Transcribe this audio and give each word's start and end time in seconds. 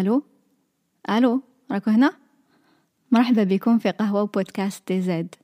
ألو؟ 0.00 0.22
ألو؟ 1.10 1.42
راكو 1.70 1.90
هنا؟ 1.90 2.12
مرحبا 3.10 3.44
بكم 3.44 3.78
في 3.78 3.90
قهوة 3.90 4.26
بودكاست 4.26 4.92
دي 4.92 5.02
زاد 5.02 5.34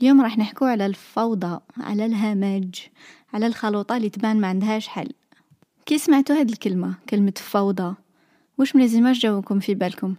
اليوم 0.00 0.20
راح 0.20 0.38
نحكو 0.38 0.64
على 0.64 0.86
الفوضى 0.86 1.60
على 1.76 2.06
الهمج 2.06 2.80
على 3.34 3.46
الخلوطة 3.46 3.96
اللي 3.96 4.08
تبان 4.08 4.40
ما 4.40 4.48
عندهاش 4.48 4.88
حل. 4.88 5.12
كي 5.86 5.98
سمعتوا 5.98 6.36
هاد 6.36 6.50
الكلمة 6.50 6.94
كلمة 7.08 7.32
فوضى 7.36 7.94
وش 8.58 8.76
من 8.76 8.82
لازماش 8.82 9.18
جاوكم 9.18 9.60
في 9.60 9.74
بالكم؟ 9.74 10.14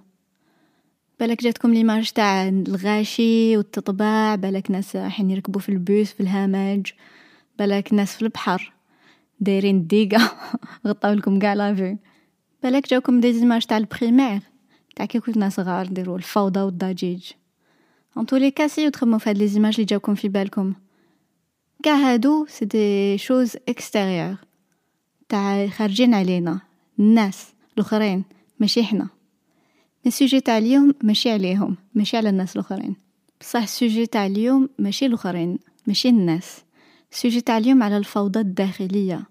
بالك 1.19 1.43
جاتكم 1.43 1.73
ليماج 1.73 2.11
تاع 2.11 2.47
الغاشي 2.47 3.57
والتطباع 3.57 4.35
بالك 4.35 4.71
ناس 4.71 4.95
رايحين 4.95 5.31
يركبوا 5.31 5.61
في 5.61 5.69
البوس 5.69 6.11
في 6.11 6.19
الهمج 6.19 6.91
بالك 7.59 7.93
ناس 7.93 8.15
في 8.15 8.21
البحر 8.21 8.73
دايرين 9.39 9.87
ديقة 9.87 10.31
غطاو 10.87 11.13
لكم 11.13 11.39
كاع 11.39 11.53
لافي 11.53 11.97
بالك 12.63 12.89
جاوكم 12.89 13.19
des 13.19 13.33
images 13.33 13.65
تاع 13.65 13.77
ال 13.77 13.85
primaire 13.85 14.41
تاع 14.95 15.05
كي 15.05 15.19
كنا 15.19 15.49
صغار 15.49 15.87
نديرو 15.89 16.15
الفوضى 16.15 16.59
والضجيج 16.59 17.31
en 18.17 18.25
tous 18.25 18.40
les 18.40 18.51
cas 18.51 18.73
si 18.73 18.87
وتخمو 18.87 19.17
في 19.17 19.29
هاد 19.29 19.37
les 19.37 19.47
images 19.47 19.73
اللي 19.73 19.85
جاوكم 19.85 20.15
في 20.15 20.29
بالكم 20.29 20.73
كاع 21.83 21.93
هادو 21.95 22.45
c'est 22.49 22.65
des 22.65 23.17
choses 23.17 23.57
extérieures 23.69 24.35
تاع 25.29 25.67
خارجين 25.67 26.13
علينا 26.13 26.59
الناس 26.99 27.47
الاخرين 27.77 28.23
ماشي 28.59 28.83
حنا 28.83 29.07
ال 30.05 30.11
sujet 30.11 30.39
تاع 30.39 30.57
اليوم 30.57 30.93
ماشي 31.03 31.31
عليهم 31.31 31.77
ماشي 31.95 32.17
على 32.17 32.29
الناس 32.29 32.55
الاخرين 32.55 32.95
بصح 33.41 33.61
ال 33.61 33.69
sujet 33.69 34.05
تاع 34.05 34.25
اليوم 34.25 34.69
ماشي 34.79 35.05
الاخرين 35.05 35.59
ماشي 35.87 36.09
الناس 36.09 36.61
ال 37.11 37.16
sujet 37.16 37.41
تاع 37.41 37.57
اليوم 37.57 37.83
على 37.83 37.97
الفوضى 37.97 38.39
الداخليه 38.39 39.23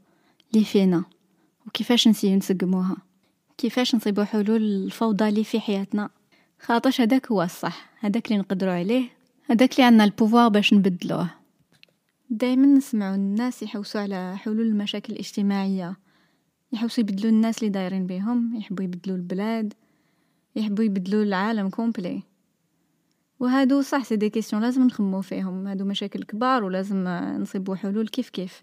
اللي 0.55 0.65
فينا 0.65 1.05
وكيفاش 1.67 2.09
نسيو 2.09 2.37
نسقموها 2.37 2.97
كيفاش 3.59 3.95
نصيبو 3.95 4.23
حلول 4.23 4.63
الفوضى 4.63 5.29
اللي 5.29 5.45
في 5.45 5.61
حياتنا. 5.61 6.11
خاطش 6.61 7.01
هداك 7.01 7.33
هو 7.33 7.43
الصح 7.43 7.91
هداك 8.01 8.27
اللي 8.27 8.39
نقدروا 8.39 8.73
عليه 8.73 9.09
هداك 9.51 9.73
اللي 9.73 9.85
عندنا 9.85 10.05
ال 10.05 10.10
pouvoir 10.10 10.49
باش 10.49 10.75
نبدلوه. 10.75 11.31
دائما 12.31 12.67
نسمعوا 12.67 13.15
الناس 13.15 13.63
يحوسوا 13.63 14.01
على 14.01 14.37
حلول 14.37 14.61
المشاكل 14.61 15.13
الاجتماعية. 15.13 15.97
يحوسوا 16.73 17.05
يبدلوا 17.05 17.31
الناس 17.31 17.59
اللي 17.59 17.71
دايرين 17.71 18.07
بهم 18.07 18.57
يحبوا 18.57 18.85
يبدلوا 18.85 19.17
البلاد 19.17 19.75
يحبوا 20.57 20.85
يبدلوا 20.85 21.23
العالم 21.23 21.69
complet. 21.69 22.23
وهادو 23.41 23.83
صح 23.83 24.05
c'est 24.05 24.17
des 24.17 24.31
questions 24.31 24.63
لازم 24.63 24.83
نخمو 24.83 25.21
فيهم 25.21 25.67
هادو 25.67 25.85
مشاكل 25.85 26.23
كبار 26.23 26.65
ولازم 26.65 27.09
نصيبوا 27.39 27.77
حلول 27.77 28.09
كيف 28.09 28.31
كيف. 28.31 28.63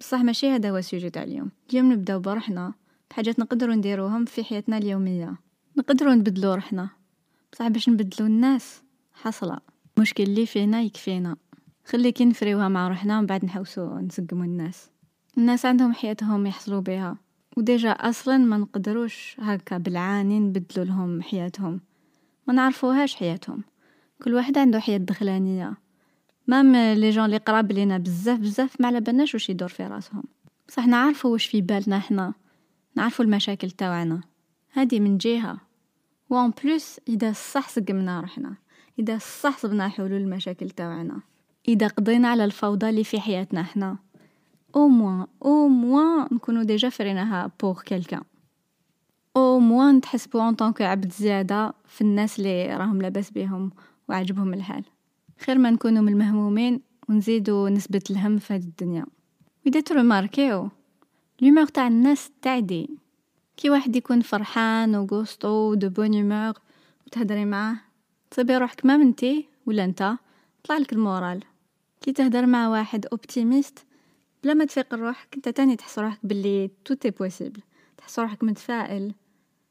بصح 0.00 0.18
ماشي 0.18 0.50
هذا 0.50 0.70
هو 0.70 0.76
ال 0.76 0.82
sujet 0.82 1.10
تاع 1.10 1.22
اليوم. 1.22 1.50
اليوم 1.70 1.92
نبداو 1.92 2.20
برحنا 2.20 2.74
بحاجات 3.10 3.38
نقدروا 3.38 3.74
نديروهم 3.74 4.24
في 4.24 4.44
حياتنا 4.44 4.78
اليومية. 4.78 5.36
نقدروا 5.76 6.14
نبدلوا 6.14 6.54
روحنا. 6.54 6.88
بصح 7.52 7.68
باش 7.68 7.88
نبدلوا 7.88 8.28
الناس. 8.28 8.82
حصله 9.14 9.58
المشكل 9.96 10.22
اللي 10.22 10.46
فينا 10.46 10.80
يكفينا. 10.80 11.36
خلي 11.84 12.12
كي 12.12 12.24
نفريوها 12.24 12.68
مع 12.68 12.88
روحنا 12.88 13.18
ومن 13.18 13.26
بعد 13.26 13.44
نحوسوا 13.44 14.00
نسقموا 14.00 14.44
الناس. 14.44 14.90
الناس 15.38 15.66
عندهم 15.66 15.92
حياتهم 15.92 16.46
يحصلوا 16.46 16.80
بها 16.80 17.16
و 17.56 17.63
déjà 17.63 17.90
أصلا 17.90 18.38
ما 18.38 18.56
نقدروش 18.56 19.36
هكا 19.38 19.78
بالعاني 19.78 20.40
نبدلوا 20.40 20.84
لهم 20.84 21.22
حياتهم. 21.22 21.80
ما 22.46 22.54
نعرفوهاش 22.54 23.14
حياتهم. 23.14 23.64
كل 24.22 24.34
واحد 24.34 24.58
عنده 24.58 24.80
حياة 24.80 24.98
دخلانية. 24.98 25.74
même 26.46 26.76
les 26.76 27.10
gens 27.10 27.24
اللي 27.24 27.36
قراب 27.36 27.72
لينا 27.72 27.98
بزاف 27.98 28.38
بزاف 28.38 28.80
ما 28.80 28.86
على 28.86 29.00
بالناش 29.00 29.34
واش 29.34 29.50
يدور 29.50 29.68
في 29.68 29.86
راسهم. 29.86 30.24
بصح 30.68 30.86
نعرفوا 30.86 31.30
واش 31.30 31.46
في 31.46 31.60
بالنا 31.60 31.98
حنا 31.98 32.34
نعرفوا 32.96 33.24
المشاكل 33.24 33.70
تاعنا. 33.70 34.20
هذه 34.72 35.00
من 35.00 35.18
جهة. 35.18 35.58
و 36.30 36.37
en 36.37 36.52
plus 36.64 37.00
إذا 37.08 37.32
صح 37.32 37.68
سقمنا 37.68 38.20
روحنا. 38.20 38.54
إذا 38.98 39.18
صح 39.18 39.58
صبنا 39.58 39.88
حلول 39.88 40.12
المشاكل 40.12 40.70
تاعنا. 40.70 41.20
إذا 41.68 41.86
قضينا 41.86 42.28
على 42.28 42.44
الفوضى 42.44 42.88
اللي 42.88 43.04
في 43.04 43.20
حياتنا 43.20 43.62
حنا 43.62 43.96
au 44.76 44.88
moins 44.88 45.26
au 45.44 45.68
moins 45.68 46.28
نكونوا 46.32 46.62
déjà 46.62 46.88
فريناها 46.88 47.50
pour 47.62 47.82
quelqu'un 47.82 48.22
au 49.36 49.58
moins 49.58 49.96
نتحسبوا 49.96 50.48
en 50.48 50.54
tant 50.54 50.70
que 50.70 50.82
عبد 50.82 51.12
زيادة 51.12 51.74
في 51.88 52.00
الناس 52.00 52.38
اللي 52.38 52.76
راهم 52.76 53.02
لاباس 53.02 53.30
بيهم 53.30 53.70
وعجبهم 54.08 54.54
الحال. 54.54 54.84
خير 55.38 55.58
ما 55.58 55.70
نكونوا 55.70 56.02
من 56.02 56.12
المهمومين 56.12 56.80
ونزيدوا 57.08 57.70
نسبة 57.70 58.02
الهم 58.10 58.38
في 58.38 58.54
هذه 58.54 58.64
الدنيا. 58.64 59.06
وإذا 59.66 59.80
ترماركيو 59.80 60.68
l'humeur 61.40 61.66
تاع 61.66 61.86
الناس 61.86 62.30
تعدي 62.42 62.90
كي 63.56 63.70
واحد 63.70 63.96
يكون 63.96 64.20
فرحان 64.20 64.96
وغوستو 64.96 65.74
de 65.74 65.88
bonne 65.88 66.14
humeur 66.14 66.54
وتهدري 67.06 67.44
معاه 67.44 67.76
تصيبي 68.30 68.56
روحك 68.56 68.86
ما 68.86 68.96
منتي 68.96 69.48
ولا 69.66 69.84
انت 69.84 70.16
طلع 70.64 70.78
لك 70.78 70.92
ال 70.92 71.00
moral 71.00 71.42
كي 72.00 72.12
تهدر 72.12 72.46
مع 72.46 72.68
واحد 72.68 73.06
optimiste 73.06 73.78
بلا 74.44 74.54
ما 74.54 74.64
تفيق 74.64 74.94
روحك 74.94 75.34
انت 75.36 75.48
تاني 75.48 75.76
تحس 75.76 75.98
روحك 75.98 76.18
باللي 76.22 76.70
tout 76.84 77.06
est 77.06 77.21
possible 77.21 77.60
تحس 77.96 78.18
روحك 78.18 78.44
متفائل 78.44 79.14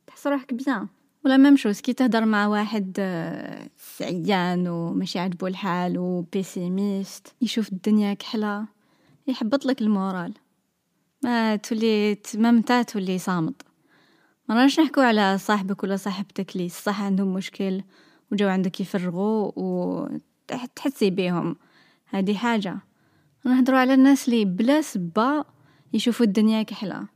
تحس 0.07 0.27
روحك 0.27 0.53
bien 0.53 0.87
و 1.25 1.29
la 1.29 1.37
même 1.37 1.55
chose 1.55 1.81
كي 1.81 1.93
تهدر 1.93 2.25
مع 2.25 2.47
واحد 2.47 2.91
سعيان 3.77 4.67
وماشي 4.67 5.19
عاجبو 5.19 5.47
الحال 5.47 5.97
و 5.97 6.09
pessimiste 6.09 7.27
يشوف 7.41 7.71
الدنيا 7.71 8.13
كحلة 8.13 8.65
يحبط 9.27 9.65
لك 9.65 9.81
ال 9.81 9.90
moral 9.90 10.33
ما 11.25 11.55
تولي 11.55 12.17
ما 12.35 12.51
متى 12.51 12.83
تولي 12.83 13.17
صامت. 13.19 13.61
ما 14.49 14.55
راناش 14.55 14.79
نحكو 14.79 15.01
على 15.01 15.37
صاحبك 15.37 15.83
ولا 15.83 15.95
صاحبتك 15.95 16.55
اللي 16.55 16.69
صح 16.69 17.01
عندهم 17.01 17.33
مشكل 17.33 17.81
وجاو 18.31 18.49
عندك 18.49 18.79
يفرغوا 18.81 19.51
وتحسي 19.55 21.09
بيهم. 21.09 21.55
هذه 22.05 22.33
حاجة. 22.35 22.77
نهضروا 23.45 23.79
على 23.79 23.93
الناس 23.93 24.27
اللي 24.27 24.45
بلا 24.45 24.81
سبة 24.81 25.45
يشوفوا 25.93 26.25
الدنيا 26.25 26.63
كحلة 26.63 27.07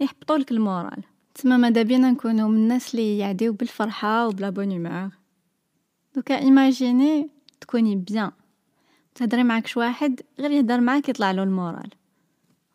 يحبطوا 0.00 0.38
لك 0.38 0.50
ال 0.50 0.57
moral. 0.57 1.02
تما 1.34 1.56
ماذا 1.56 1.82
بينا 1.82 2.10
نكونوا 2.10 2.48
من 2.48 2.56
الناس 2.56 2.94
اللي 2.94 3.18
يعديو 3.18 3.52
بالفرحة 3.52 4.28
وب 4.28 4.39
la 4.39 4.50
bonne 4.50 4.72
humeur 4.72 5.10
دوكا 6.14 6.38
إيماجيني 6.38 7.30
تكوني 7.60 7.96
bien. 7.96 8.30
تهدري 9.14 9.44
معاك 9.44 9.66
شواحد 9.66 10.20
غير 10.38 10.50
يهدر 10.50 10.80
معاك 10.80 11.08
يطلع 11.08 11.30
له 11.30 11.42
ال 11.42 11.49
moral. 11.49 11.90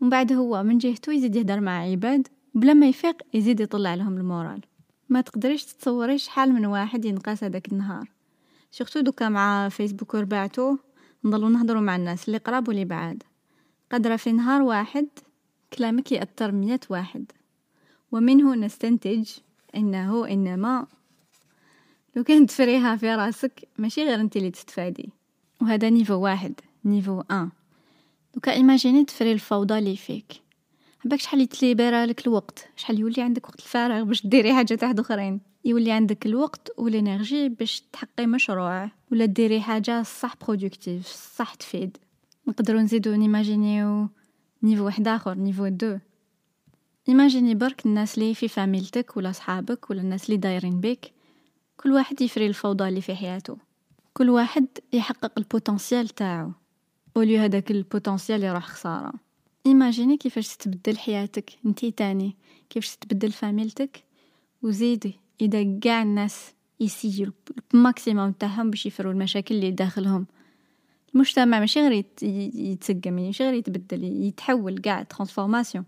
ومن 0.01 0.09
بعد 0.09 0.33
هو 0.33 0.63
من 0.63 0.78
جهته 0.78 1.13
يزيد 1.13 1.35
يهدر 1.35 1.59
مع 1.59 1.79
عباد 1.79 2.28
بلا 2.53 2.73
ما 2.73 2.88
يفيق 2.88 3.22
يزيد 3.33 3.59
يطلع 3.59 3.95
لهم 3.95 4.17
ال 4.18 4.24
moral. 4.24 4.62
ما 5.09 5.22
تقدريش 5.22 5.66
تتصوري 5.66 6.17
شحال 6.17 6.53
من 6.53 6.66
واحد 6.66 7.06
ينقاس 7.06 7.44
هذاك 7.44 7.72
النهار. 7.72 8.11
surtout 8.72 9.00
دوكا 9.00 9.29
مع 9.29 9.69
فيسبوك 9.69 10.13
وربعتو؟ 10.13 10.78
نضلو 11.25 11.50
نهضرو 11.50 11.81
مع 11.81 11.95
الناس 11.95 12.28
اللي 12.28 12.38
قراب 12.38 12.67
واللي 12.67 12.85
بعاد. 12.85 13.23
قادرة 13.91 14.16
في 14.16 14.31
نهار 14.31 14.61
واحد 14.61 15.07
كلامك 15.73 16.11
يأثر 16.11 16.51
مية 16.51 16.79
واحد. 16.89 17.31
ومنه 18.11 18.55
نستنتج 18.55 19.29
إنه 19.75 20.28
إنما 20.28 20.88
لو 22.16 22.23
كان 22.23 22.45
تفريها 22.45 22.95
في 22.95 23.16
راسك 23.16 23.67
ماشي 23.78 24.03
غير 24.03 24.22
أنت 24.22 24.38
اللي 24.38 24.51
تستفادي. 24.51 25.09
وهذا 25.61 25.89
niveau 25.90 26.13
واحد 26.13 26.53
niveau 26.85 27.22
un. 27.31 27.50
دوكا 28.35 28.51
إيماجيني 28.51 29.06
تفري 29.06 29.31
الفوضى 29.31 29.78
اللي 29.78 29.96
فيك. 29.96 30.41
عباك 31.06 31.19
شحال 31.19 31.41
يتليبرا 31.41 32.06
لك 32.06 32.28
الوقت؟ 32.28 32.68
شحال 32.75 33.00
يولي 33.00 33.22
عندك 33.22 33.50
وقت 33.50 33.59
الفراغ 33.59 34.03
باش 34.03 34.28
ديري 34.28 34.53
حاجات 34.53 34.84
واحد 34.84 35.00
أخرين؟ 35.00 35.41
يولي 35.66 35.91
عندك 35.91 36.25
الوقت 36.25 36.72
وال 36.78 36.94
énergie 36.94 37.50
باش 37.50 37.84
تحقي 37.94 38.25
مشروع 38.25 38.91
ولا 39.12 39.25
ديري 39.25 39.62
حاجة 39.62 40.03
صح 40.03 40.35
productive 40.41 41.07
صح 41.07 41.53
تفيد. 41.53 41.97
نقدروا 42.47 42.81
نزيدو 42.81 43.16
نيماجينيو 43.16 44.09
niveau 44.63 44.85
واحد 44.85 45.07
آخر 45.07 45.34
niveau 45.34 45.68
deux. 45.68 45.97
ايماجيني 47.09 47.56
برك 47.56 47.85
الناس 47.85 48.17
اللي 48.17 48.34
في 48.34 48.47
فاميلتك 48.47 49.17
ولا 49.17 49.31
صحابك 49.31 49.90
ولا 49.90 50.02
الناس 50.02 50.26
اللي 50.26 50.37
دايرين 50.37 50.79
بيك. 50.79 51.11
كل 51.78 51.91
واحد 51.91 52.22
يفري 52.22 52.47
الفوضى 52.47 52.87
اللي 52.87 53.02
في 53.02 53.16
حياته. 53.16 53.58
كل 54.14 54.29
واحد 54.29 54.66
يحقق 54.93 55.32
ال 55.37 55.45
potentiel 55.45 56.08
تاعو. 56.09 56.52
au 57.17 57.26
lieu 57.26 57.41
هذاك 57.41 57.72
ال 57.72 57.79
potentiel 57.79 58.43
يروح 58.44 58.66
خسارة. 58.66 59.14
إيماجيني 59.66 60.17
كيفاش 60.17 60.56
تتبدل 60.56 60.97
حياتك. 60.97 61.52
انتي 61.66 61.91
تاني. 61.91 62.35
كيفاش 62.70 62.96
تتبدل 62.96 63.32
فاميلتك. 63.32 64.03
وزيدي. 64.64 65.20
إذا 65.41 65.79
قاع 65.84 66.02
الناس 66.02 66.53
يسيو 66.79 67.32
ال 67.73 67.81
maximum 67.81 68.32
تاعهم 68.32 68.70
باش 68.70 68.85
يفروا 68.85 69.12
المشاكل 69.12 69.56
اللي 69.56 69.72
داخلهم. 69.72 70.26
المجتمع 71.16 71.59
ماشي 71.59 71.88
غير 71.88 72.06
يتسقم 72.22 73.14
ماشي 73.14 73.44
غير 73.44 73.53
يتبدل 73.53 74.03
يتحول 74.03 74.82
قاع 74.82 75.03
transformation. 75.03 75.85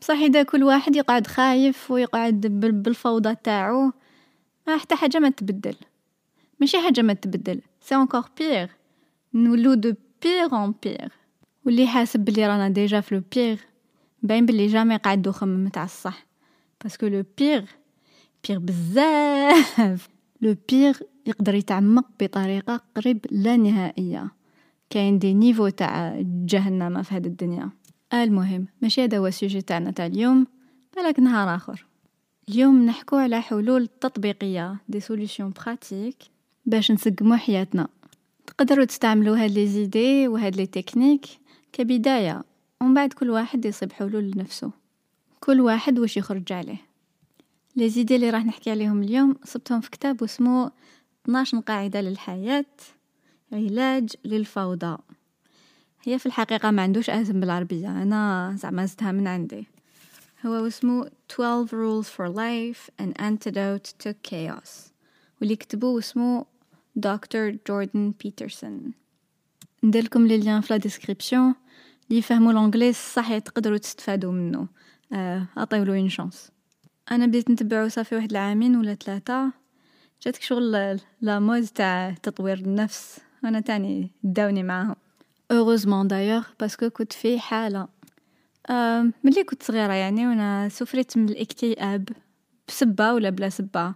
بصح 0.00 0.14
إذا 0.14 0.42
كل 0.42 0.62
واحد 0.62 0.96
يقعد 0.96 1.26
خايف 1.26 1.90
ويقعد 1.90 2.40
بالفوضى 2.56 3.34
تاعو 3.34 3.92
ما 4.66 4.76
حتى 4.78 4.94
حاجة 4.96 5.18
ما 5.18 5.30
تبدل. 5.30 5.76
ماشي 6.60 6.78
حاجة 6.80 7.00
ما 7.00 7.12
تبدل. 7.12 7.60
c'est 7.80 7.94
encore 7.94 8.24
pire 8.38 8.66
نولو 9.34 9.74
de 9.74 9.94
pire 10.22 10.54
en 10.54 10.74
pire 10.82 11.08
واللي 11.64 11.86
حاسب 11.86 12.20
بلي 12.20 12.46
رانا 12.46 12.68
ديجا 12.68 13.00
في 13.00 13.14
le 13.14 13.22
pire 13.34 13.56
باين 14.22 14.46
بلي 14.46 14.66
jamais 14.66 14.96
قاعد 14.96 15.26
يخمم 15.26 15.68
تاع 15.68 15.84
الصح. 15.84 16.26
parce 16.82 16.97
que 16.97 17.06
le 17.06 17.24
pire, 17.38 17.64
pire 18.48 18.58
بزاف. 18.58 20.08
le 20.40 20.56
pire 20.68 20.98
يقدر 21.26 21.54
يتعمق 21.54 22.06
بطريقة 22.20 22.80
قريب 22.96 23.26
لا 23.30 23.56
نهائية. 23.56 24.30
كاين 24.90 25.18
des 25.18 25.34
niveaux 25.34 25.68
تاع 25.68 26.22
جهنم 26.24 27.02
في 27.02 27.14
هذه 27.14 27.26
الدنيا. 27.26 27.70
المهم 28.14 28.66
ماشي 28.82 29.04
هذا 29.04 29.18
هو 29.18 29.26
ال 29.26 29.32
sujet 29.32 29.62
تاعنا 29.62 29.90
تاع 29.90 30.06
اليوم 30.06 30.46
بالك 30.96 31.20
نهار 31.20 31.56
آخر. 31.56 31.86
اليوم 32.48 32.86
نحكو 32.86 33.16
على 33.16 33.40
حلول 33.40 33.86
تطبيقية 33.86 34.76
des 34.88 35.00
solutions 35.00 35.50
pratiques 35.50 36.16
باش 36.66 36.90
نسقمو 36.90 37.36
حياتنا. 37.36 37.88
تقدروا 38.46 38.84
تستعملوا 38.84 39.36
هاد 39.36 39.50
les 39.50 39.66
idées 39.66 40.28
وهاد 40.28 40.56
les 40.56 40.66
techniques 40.66 41.26
كبداية 41.72 42.42
ومن 42.80 42.94
بعد 42.94 43.12
كل 43.12 43.30
واحد 43.30 43.64
يصيب 43.64 43.92
حلول 43.92 44.30
لنفسه. 44.30 44.70
كل 45.40 45.60
واحد 45.60 45.98
واش 45.98 46.16
يخرج 46.16 46.52
عليه. 46.52 46.80
لي 47.76 47.88
زيدي 47.88 48.16
اللي 48.16 48.30
راح 48.30 48.44
نحكي 48.44 48.70
عليهم 48.70 49.02
اليوم 49.02 49.36
صبتهم 49.44 49.80
في 49.80 49.90
كتاب 49.90 50.22
اسمه 50.22 50.70
12 51.24 51.58
قاعدة 51.58 52.00
للحياة 52.00 52.64
علاج 53.52 54.10
للفوضى 54.24 54.98
هي 56.02 56.18
في 56.18 56.26
الحقيقة 56.26 56.70
ما 56.70 56.82
عندوش 56.82 57.10
اسم 57.10 57.40
بالعربية 57.40 58.02
أنا 58.02 58.54
زعما 58.58 58.86
زدتها 58.86 59.12
من 59.12 59.26
عندي. 59.26 59.66
هو 60.46 60.66
اسمه 60.66 61.10
12 61.30 61.66
rules 61.66 62.06
for 62.06 62.28
life 62.34 62.90
an 63.04 63.22
antidote 63.22 64.06
to 64.06 64.12
chaos 64.30 64.92
واللي 65.40 65.56
كتبوه 65.56 65.98
اسمه 65.98 66.46
دكتور 66.96 67.56
جوردن 67.68 68.14
بيترسون 68.24 68.92
نديرلكم 69.84 70.26
les 70.26 70.38
liens 70.38 70.60
في 70.60 70.78
description. 70.78 71.54
اللي 72.08 72.18
يفهموا 72.18 72.52
l'anglais 72.52 72.92
صح 72.92 73.38
تقدروا 73.38 73.78
تستفادوا 73.78 74.32
منه. 74.32 74.68
آه 75.12 75.46
أعطيولو 75.58 75.92
une 75.94 76.08
chance 76.08 76.50
أنا 77.10 77.26
بديت 77.26 77.50
نتبعو 77.50 77.88
صافي 77.88 78.16
واحد 78.16 78.30
العامين 78.30 78.76
ولا 78.76 78.94
ثلاثة. 78.94 79.52
جاتك 80.22 80.42
شغل 80.42 81.00
la 81.20 81.38
mode 81.38 81.66
تاع 81.66 82.14
تطوير 82.22 82.58
النفس. 82.58 83.20
أنا 83.44 83.60
تاني 83.60 84.10
داوني 84.22 84.62
معاهم. 84.62 84.96
heureusement 85.50 86.08
d'ailleurs 86.08 86.44
parce 86.60 86.79
que 86.79 86.90
كنت 86.90 87.12
في 87.12 87.40
حالة. 87.40 87.88
آه 88.70 89.10
ملي 89.24 89.44
كنت 89.44 89.62
صغيرة 89.62 89.92
يعني 89.92 90.26
وأنا 90.26 90.68
سفرت 90.68 91.16
من 91.16 91.28
الإكتئاب 91.28 92.08
بسبة 92.68 93.12
ولا 93.12 93.30
بلا 93.30 93.48
سبة؟ 93.48 93.94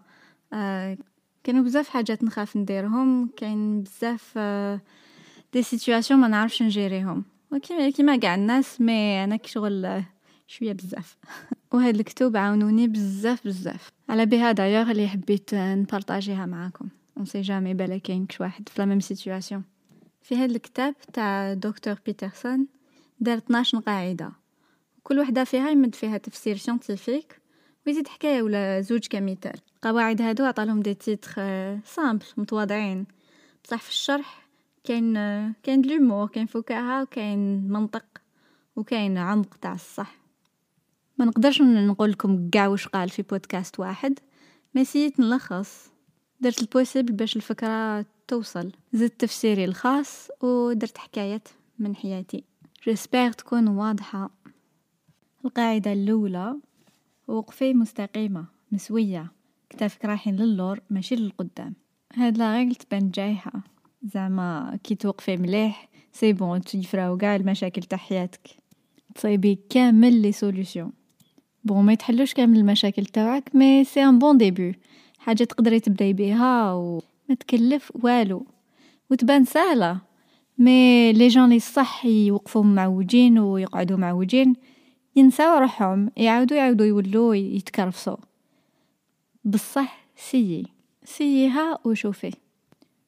آه 0.53 0.99
كانوا 1.47 1.65
بزاف 1.65 1.89
حاجات 1.89 2.25
نخاف 2.25 2.57
نديرهم 2.57 3.31
كاين 3.37 3.83
بزاف 3.83 4.33
آه 4.37 4.81
des 5.53 5.63
situations 5.63 6.21
ما 6.21 6.29
نعرفش 6.29 6.63
نـ 6.63 6.69
gérer 6.69 7.00
يهم. 7.00 7.25
وكيما 7.53 7.91
كيما 7.91 8.17
قاع 8.17 8.35
الناس 8.35 8.81
mais 8.81 9.25
أنا 9.25 9.37
كشغل 9.37 10.03
شوية 10.47 10.73
بزاف. 10.73 11.17
وهاد 11.73 11.95
الكتب 11.95 12.37
عاونوني 12.37 12.89
بزاف 12.89 13.47
بزاف. 13.47 13.89
على 14.09 14.27
بها 14.27 14.53
دايوغ 14.53 14.91
اللي 14.91 15.09
حبيت 15.09 15.55
نـ 15.55 15.64
partager 15.64 16.38
ها 16.38 16.47
معاكم. 16.47 16.89
اون 17.17 17.25
سي 17.25 17.41
جامي 17.41 17.75
بالا 17.75 17.99
كاين 17.99 18.27
كش 18.27 18.41
واحد 18.41 18.69
في 18.69 18.83
la 18.83 18.87
même 18.87 19.01
situation 19.01 19.63
في 20.23 20.37
هاد 20.37 20.51
الكتاب 20.51 20.95
تاع 21.13 21.55
دكتور 21.55 21.95
بيترسون 22.07 22.67
دار 23.21 23.39
12 23.39 23.79
قاعدة 23.79 24.33
كل 25.03 25.19
وحدة 25.19 25.45
فيها 25.45 25.71
يمد 25.71 25.95
فيها 25.95 26.19
تفسير 26.19 26.57
scientifique 26.57 27.41
ويزيد 27.87 28.09
حكاية 28.09 28.43
ولا 28.43 28.81
زوج 28.81 29.07
كمثال 29.07 29.61
القواعد 29.77 30.23
هادو 30.23 30.45
عطالهم 30.45 30.81
des 30.83 30.95
titres 30.95 31.33
simples 31.85 32.25
متواضعين. 32.37 33.07
بصح 33.65 33.83
في 33.83 33.91
الشرح 33.91 34.49
كاين 34.85 35.15
كاين 35.63 35.83
l'humour 35.83 36.29
كاين 36.29 36.47
فكاهة 36.47 37.03
وكاين 37.03 37.69
منطق 37.69 38.05
وكاين 38.77 39.19
عمق 39.19 39.55
تاع 39.55 39.75
الصح. 39.75 40.17
ما 41.19 41.25
نقدرش 41.25 41.63
نقول 41.63 42.11
لكم 42.11 42.51
كاع 42.51 42.67
واش 42.67 42.89
قال 42.89 43.09
في 43.09 43.23
بودكاست 43.23 43.81
واحد 43.81 44.19
ما 44.75 44.85
سيت 44.85 45.21
نلخص 45.21 45.91
درت 46.41 46.61
ال 46.61 46.67
possible 46.67 47.13
باش 47.13 47.37
الفكرة 47.37 48.07
توصل. 48.29 48.73
زدت 48.93 49.21
تفسيري 49.21 49.65
الخاص 49.65 50.29
ودرت 50.41 50.99
حكايات 50.99 51.49
من 51.79 51.97
حياتي. 51.97 52.45
j'espère 52.87 53.33
تكون 53.33 53.69
واضحة. 53.69 54.31
القاعدة 55.45 55.93
الأولى 55.93 56.57
وقفي 57.29 57.75
مستقيمة 57.75 58.45
مسوية. 58.73 59.33
كتافك 59.71 60.05
رايحين 60.05 60.37
للور 60.37 60.81
ماشي 60.91 61.17
للقدام. 61.17 61.75
هاد 62.15 62.39
la 62.39 62.57
règle 62.57 62.75
تبان 62.75 63.11
جايحة. 63.11 63.53
زعما 64.03 64.79
كي 64.85 64.95
توقفي 64.95 65.37
مليح 65.37 65.89
c'est 66.13 66.33
bon 66.33 66.61
تيفراو 66.61 67.17
كاع 67.17 67.37
المشاكل 67.37 67.83
تاع 67.83 67.99
حياتك. 67.99 68.51
تصايبي 69.15 69.59
كامل 69.71 70.23
les 70.23 70.33
solutions. 70.33 70.91
bon 71.65 71.85
ما 71.85 71.93
يتحلوش 71.93 72.35
كامل 72.35 72.59
المشاكل 72.59 73.07
تاعك 73.07 73.57
mais 73.57 73.85
c'est 73.85 74.05
un 74.05 74.19
bon 74.19 74.39
début 74.39 74.75
حاجة 75.19 75.45
تقدري 75.45 75.81
تبداي 75.81 76.13
بها 76.13 76.73
وما 76.73 77.35
تكلف 77.41 77.93
والو. 77.95 78.47
وتبان 79.11 79.45
سهلة. 79.45 80.01
mais 80.59 81.13
les 81.13 81.29
gens 81.29 81.49
لي 81.49 81.61
صح 81.61 82.05
يوقفوا 82.07 82.65
معوجين 82.65 83.39
ويقعدوا 83.39 83.97
معوجين. 83.97 84.55
ينساو 85.17 85.59
روحهم 85.59 86.11
يعاودوا 86.17 86.57
يعاودوا 86.57 86.87
يولوا 86.87 87.35
يتكرفصوا 87.35 88.17
بصح 89.45 90.07
سيي 90.17 90.67
سيها 91.05 91.79
وشوفي. 91.85 92.33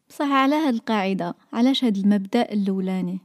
بصح 0.09 0.27
على 0.27 0.55
هاد 0.55 0.75
القاعدة 0.75 1.35
علاش 1.53 1.85
هاد 1.85 1.97
المبدأ 1.97 2.53
الأولاني؟ 2.53 3.19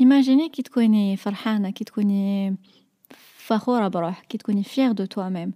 imagine 0.00 0.48
كي 0.48 0.62
تكوني 0.62 1.16
فرحانة 1.16 1.70
كي 1.70 1.84
تكوني 1.84 2.56
فخورة 3.36 3.88
بروحك 3.88 4.26
كي 4.26 4.38
تكوني 4.38 4.64
fière 4.64 4.92
de 4.92 5.04
toi-même 5.04 5.52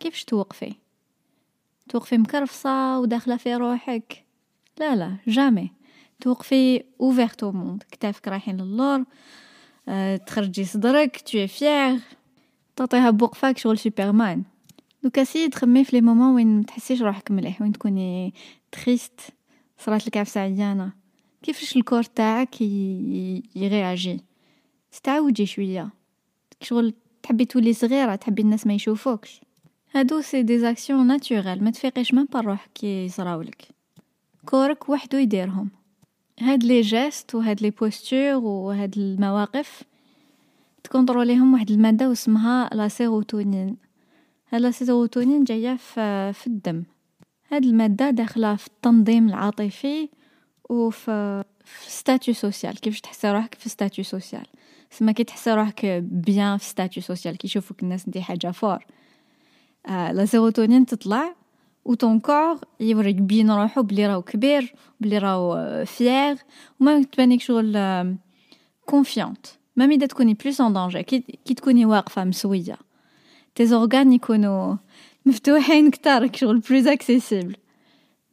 كيفاش 0.00 0.24
توقفي؟ 0.24 0.74
توقفي 1.88 2.18
مكرفصة 2.18 2.98
وداخلة 2.98 3.36
في 3.36 3.54
روحك؟ 3.54 4.24
لا 4.80 4.96
لا 4.96 5.16
jamais. 5.28 5.72
توقفي 6.20 6.84
ouverte 7.00 7.42
au 7.42 7.52
monde 7.52 7.84
كتافك 7.90 8.28
رايحين 8.28 8.56
للور 8.56 9.04
أه 9.88 10.16
تخرجي 10.16 10.64
صدرك 10.64 11.20
t'es 11.20 11.48
fière 11.48 11.98
تعطيها 12.78 13.10
بوقفاك 13.10 13.58
شغل 13.58 13.78
سوبرمان. 13.78 14.42
دوكا 15.02 15.24
essaye 15.24 15.48
تخمي 15.48 15.84
في 15.84 15.96
les 15.96 16.02
moments 16.02 16.34
وين 16.34 16.58
متحسيش 16.58 17.02
روحك 17.02 17.30
مليح 17.30 17.62
وين 17.62 17.72
تكوني 17.72 18.34
triste. 18.72 19.20
صرات 19.78 20.06
لك 20.06 20.16
عفسة 20.16 20.40
عيانة. 20.40 20.92
كيفاش 21.42 21.76
ال 21.76 21.80
corps 21.80 22.02
تاعك 22.02 22.60
يغياجي 23.56 24.20
تتعوجي 24.92 25.46
شوية. 25.46 25.88
شغل 26.62 26.94
تحبي 27.22 27.44
تولي 27.44 27.72
صغيرة 27.72 28.14
تحبي 28.14 28.42
الناس 28.42 28.66
ما 28.66 28.74
يشوفوكش. 28.74 29.40
هادو 29.94 30.20
c'est 30.20 30.42
des 30.42 30.58
actions 30.58 31.06
naturelles 31.06 31.64
ما 31.64 31.70
تفيقيش 31.70 32.14
من 32.14 32.26
روحك 32.34 32.70
كي 32.74 33.04
يصراولك 33.04 33.68
كورك 34.46 34.88
وحدو 34.88 35.18
يديرهم. 35.18 35.70
هاد 36.40 36.64
les 36.64 36.80
gestes 36.80 37.34
وهاد 37.34 37.62
les 37.62 37.70
postures 37.70 38.36
وهاد 38.36 38.98
المواقف 38.98 39.82
تـ 40.88 40.93
contrôler 40.93 41.37
يهم 41.37 41.52
واحد 41.52 41.70
المادة 41.70 42.08
واسمها 42.08 42.70
la 42.72 42.88
sérotonine. 42.88 43.76
هاد 44.50 44.60
la 44.60 44.70
sérotonine 44.70 45.44
جاية 45.44 45.76
في, 45.76 46.32
في 46.32 46.46
الدم. 46.46 46.82
هاد 47.52 47.64
المادة 47.64 48.10
داخلة 48.10 48.56
في 48.56 48.66
التنظيم 48.66 49.28
العاطفي 49.28 50.08
وفي 50.70 51.44
في 51.64 51.90
statut 51.90 52.34
social. 52.34 52.80
كيفاش 52.80 53.00
تحسي 53.00 53.30
روحك 53.32 53.54
في 53.54 53.68
statut 53.68 54.04
social؟ 54.04 54.46
سما 54.90 55.12
كي 55.12 55.24
تحسي 55.24 55.52
روحك 55.52 55.86
bien 56.02 56.56
في 56.56 56.64
statut 56.64 57.02
social 57.02 57.36
كي 57.36 57.46
يشوفوك 57.46 57.82
الناس 57.82 58.08
دي 58.08 58.22
حاجة 58.22 58.50
fort. 58.50 58.86
آه 59.86 60.12
la 60.12 60.24
sérotonine 60.24 60.86
تطلع 60.86 61.34
و 61.84 61.94
ton 61.94 62.20
corps 62.20 62.58
يوريك 62.80 63.16
bien 63.16 63.50
روحو 63.50 63.82
بلي 63.82 64.06
راهو 64.06 64.22
كبير 64.22 64.74
بلي 65.00 65.18
راهو 65.18 65.84
fier 65.84 66.36
وما 66.80 67.02
تبانيك 67.02 67.40
شغل 67.40 67.78
confiante 68.86 69.46
même 69.78 69.90
اذا 69.90 70.06
تكوني 70.06 70.34
plus 70.34 70.60
en 70.60 70.72
danger 70.72 71.02
كي, 71.02 71.24
كي 71.44 71.54
تكوني 71.54 71.86
واقفه 71.86 72.24
مسويه 72.24 72.76
tes 73.54 73.66
organes 73.66 74.12
يكونوا 74.12 74.76
مفتوحين 75.26 75.90
كتار 75.90 76.30
شغل 76.34 76.58
plus 76.58 76.86
accessibles 76.86 77.56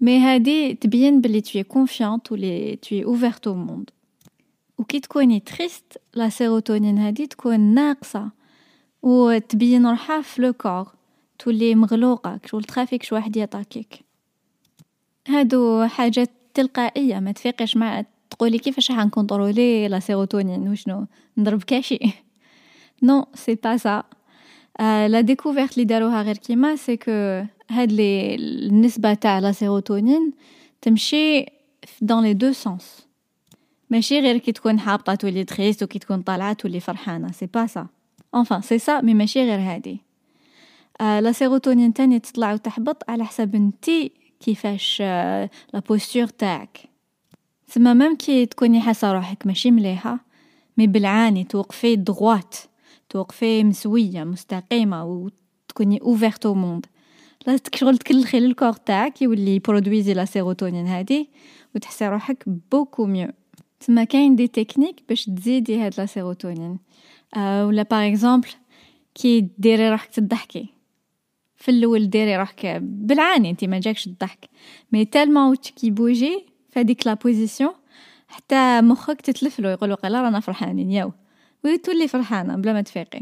mais 0.01 0.19
هادي 0.19 0.73
تبين 0.73 1.21
بلي 1.21 1.41
t'es 1.41 1.63
confiante 1.63 2.31
ولي 2.31 2.75
t'es 2.75 3.05
ouverte 3.05 3.47
au 3.47 3.55
monde 3.55 3.89
وكي 4.77 4.99
تكوني 4.99 5.39
triste 5.39 5.97
la 6.13 6.29
sérotonine 6.29 6.97
هادي 6.97 7.27
تكون 7.27 7.59
ناقصة 7.59 8.31
وتبين 9.01 9.87
روحها 9.87 10.21
في 10.21 10.41
le 10.41 10.53
corps 10.53 10.87
تولي 11.39 11.75
مغلوقة 11.75 12.39
شغل 12.45 12.63
تخافيك 12.63 13.03
شي 13.03 13.15
واحد 13.15 13.37
يطاكيك 13.37 13.99
هادو 15.27 15.85
حاجات 15.85 16.31
تلقائية 16.53 17.19
ما 17.19 17.31
تفيقش 17.31 17.77
مع 17.77 18.05
تقولي 18.29 18.57
كيفاش 18.59 18.91
راح 18.91 19.05
نـ 19.05 19.13
contrôler 19.13 19.87
la 19.87 19.99
sérotonine؟ 19.99 20.67
وشنو؟ 20.67 21.05
نضرب 21.37 21.63
كاشي. 21.63 21.99
non 23.03 23.25
c'est 23.33 23.55
pas 23.55 23.77
ça 23.77 24.03
la 24.79 25.21
découverte 25.21 25.73
اللي 25.73 25.85
داروها 25.85 26.21
غير 26.21 26.37
كيما 26.37 26.75
c'est 26.75 26.97
que 26.97 27.11
هاد 27.69 27.91
لي 27.91 28.35
النسبة 28.35 29.13
تاع 29.13 29.39
la 29.39 29.51
sérotonine 29.51 30.31
تمشي 30.81 31.45
dans 32.01 32.23
les 32.23 32.33
deux 32.33 32.51
sens 32.51 33.07
ماشي 33.89 34.19
غير 34.19 34.37
كي 34.37 34.51
تكون 34.51 34.79
حابطة 34.79 35.15
تولي 35.15 35.43
triste 35.43 35.83
وكي 35.83 35.99
تكون 35.99 36.21
طالعة 36.21 36.53
تولي 36.53 36.79
فرحانة. 36.79 37.31
c'est 37.31 37.45
pas 37.45 37.67
ça 37.67 37.87
enfin 38.35 38.61
c'est 38.61 38.79
ça 38.79 39.01
mais 39.01 39.13
ماشي 39.13 39.43
غير 39.43 39.59
هادي. 39.59 40.01
آه 41.01 41.19
la 41.19 41.31
sérotonine 41.31 41.93
تاني 41.93 42.19
تطلع 42.19 42.53
وتحبط 42.53 43.09
على 43.09 43.25
حسب 43.25 43.55
انتي 43.55 44.11
كيفاش 44.39 45.01
la 45.01 45.49
posture 45.89 46.27
تاعك. 46.27 46.79
même 47.67 48.15
كي 48.15 48.45
تكوني 48.45 48.81
حاسة 48.81 49.13
روحك 49.13 49.47
ماشي 49.47 49.71
مليحة 49.71 50.19
mais 50.77 50.87
بالعاني 50.87 51.43
توقفي 51.43 51.95
droite 51.95 52.55
توقفي 53.09 53.63
مسوية 53.63 54.23
مستقيمة 54.23 55.05
وتكوني 55.05 56.01
ouverte 56.01 56.45
au 56.45 56.53
monde 56.53 56.85
لا 57.47 57.59
شغل 57.75 57.97
تكلخي 57.97 58.39
لل 58.39 58.49
corps 58.49 58.73
تاعك 58.73 59.21
يولي 59.21 59.59
produire 59.59 60.13
la 60.13 60.25
sérotonine 60.25 60.87
هادي 60.87 61.29
وتحسي 61.75 62.07
روحك 62.07 62.43
beaucoup 62.71 63.05
mieux 63.05 63.27
تما 63.79 64.03
كاين 64.03 64.35
des 64.35 64.47
techniques 64.47 65.03
باش 65.09 65.25
تزيدي 65.25 65.77
هاد 65.77 65.93
la 65.97 66.05
sérotonine 66.05 66.79
آه 67.37 67.67
ولا 67.67 67.83
par 67.83 68.07
exemple 68.07 68.49
كي 69.15 69.49
ديري 69.57 69.89
روحك 69.89 70.09
تضحكي. 70.09 70.67
في 71.55 71.71
الأول 71.71 72.09
ديري 72.09 72.37
روحك 72.37 72.65
بالعاني 72.81 73.49
انت 73.49 73.63
ما 73.65 73.79
جاكش 73.79 74.07
الضحك 74.07 74.49
mais 74.91 75.05
tellement 75.05 75.49
وجهك 75.49 75.83
يبوجي 75.83 76.45
فهاديك 76.75 77.07
la 77.07 77.13
position 77.13 77.73
حتى 78.27 78.81
مخك 78.81 79.21
تتلفلو 79.21 79.69
يقولوا 79.69 79.95
قال 79.95 80.13
رانا 80.13 80.39
فرحانين 80.39 80.91
ياو. 80.91 81.11
وتولي 81.63 82.07
فرحانة 82.07 82.55
بلا 82.55 82.73
ما 82.73 82.81
تفيقي. 82.81 83.21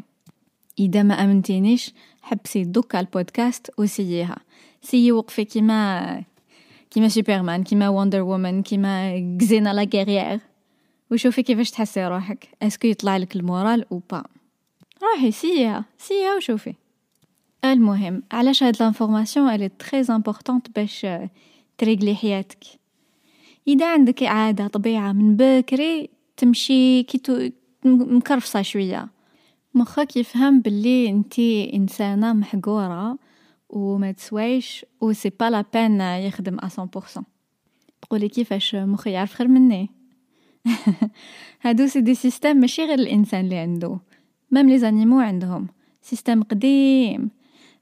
إذا 0.80 1.04
ما 1.04 1.24
أمنتينيش 1.24 1.94
حبسي 2.22 2.64
دوكا 2.64 3.00
ال 3.00 3.09
podcast 3.09 3.72
و 3.78 3.86
essaye 3.86 4.38
يها. 4.82 4.92
essaye 4.92 5.12
وقفي 5.12 5.46
كيما 5.46 6.24
كيما 6.92 7.08
سوبرمان 7.08 7.64
كيما 7.64 7.90
Wonder 7.90 8.22
Woman 8.22 8.64
كيما 8.64 9.14
Xena 9.42 9.74
la 9.74 9.90
guerrière 9.94 10.40
وشوفي 11.12 11.44
كيفاش 11.44 11.72
تحسي 11.72 12.08
روحك. 12.08 12.48
est-ce 12.62 12.79
que 12.79 12.88
يطلع 12.88 13.18
لك 13.18 13.36
ال 13.36 13.44
moral 13.44 13.86
ou 13.92 14.02
pas 14.12 14.24
روحي 15.04 15.32
سيها 15.32 15.86
سيها 15.98 16.36
وشوفي. 16.36 16.74
المهم 17.66 18.24
علاش 18.32 18.64
هاد 18.64 18.82
l'information 18.82 19.50
elle 19.50 19.70
est 19.70 19.83
très 19.83 20.02
importante 20.10 20.76
باش 20.76 21.08
تريقلي 21.78 22.16
حياتك؟ 22.16 22.83
إذا 23.68 23.94
عندك 23.94 24.24
عادة 24.24 24.68
طبيعة 24.68 25.12
من 25.12 25.36
بكري 25.36 26.10
تمشي 26.38 27.04
كي 27.04 27.52
مكرفصة 27.86 28.62
شوية. 28.62 29.10
مخك 29.74 30.18
يفهم 30.18 30.62
باللي 30.62 31.10
انتي 31.10 31.74
إنسانة 31.74 32.34
محقورة 32.34 33.18
وما 33.70 34.12
تسوايش 34.12 34.86
و 35.02 35.14
c'est 35.14 35.30
pas 35.40 35.50
la 35.50 35.66
peine 35.74 36.02
يخدم 36.02 36.58
100% 36.58 37.24
تقولي 38.02 38.30
كيفاش 38.30 38.76
مخي 38.76 39.12
يعرف 39.12 39.34
خير 39.34 39.48
مني؟ 39.48 39.90
هادو 41.62 41.88
c'est 41.88 42.02
des 42.02 42.16
systèmes 42.16 42.58
ماشي 42.58 42.86
غير 42.86 43.00
الإنسان 43.00 43.46
اللي 43.46 43.56
عنده. 43.56 44.00
même 44.52 44.70
les 44.70 44.80
animaux 44.80 45.20
عندهم. 45.20 45.68
système 46.02 46.44
قديم. 46.44 47.30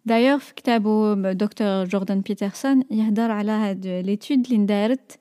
دايوغ 0.06 0.38
في 0.38 0.54
كتابو 0.54 1.14
دكتور 1.32 1.86
جوردن 1.86 2.22
بيترسون 2.22 2.84
يهدر 2.92 3.32
على 3.32 3.52
هاد 3.52 3.88
l'étude 3.88 4.46
اللي 4.46 4.56
اندارت 4.56 5.20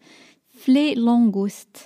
ف 0.60 0.69
les 0.69 0.94
langoustes 0.94 1.76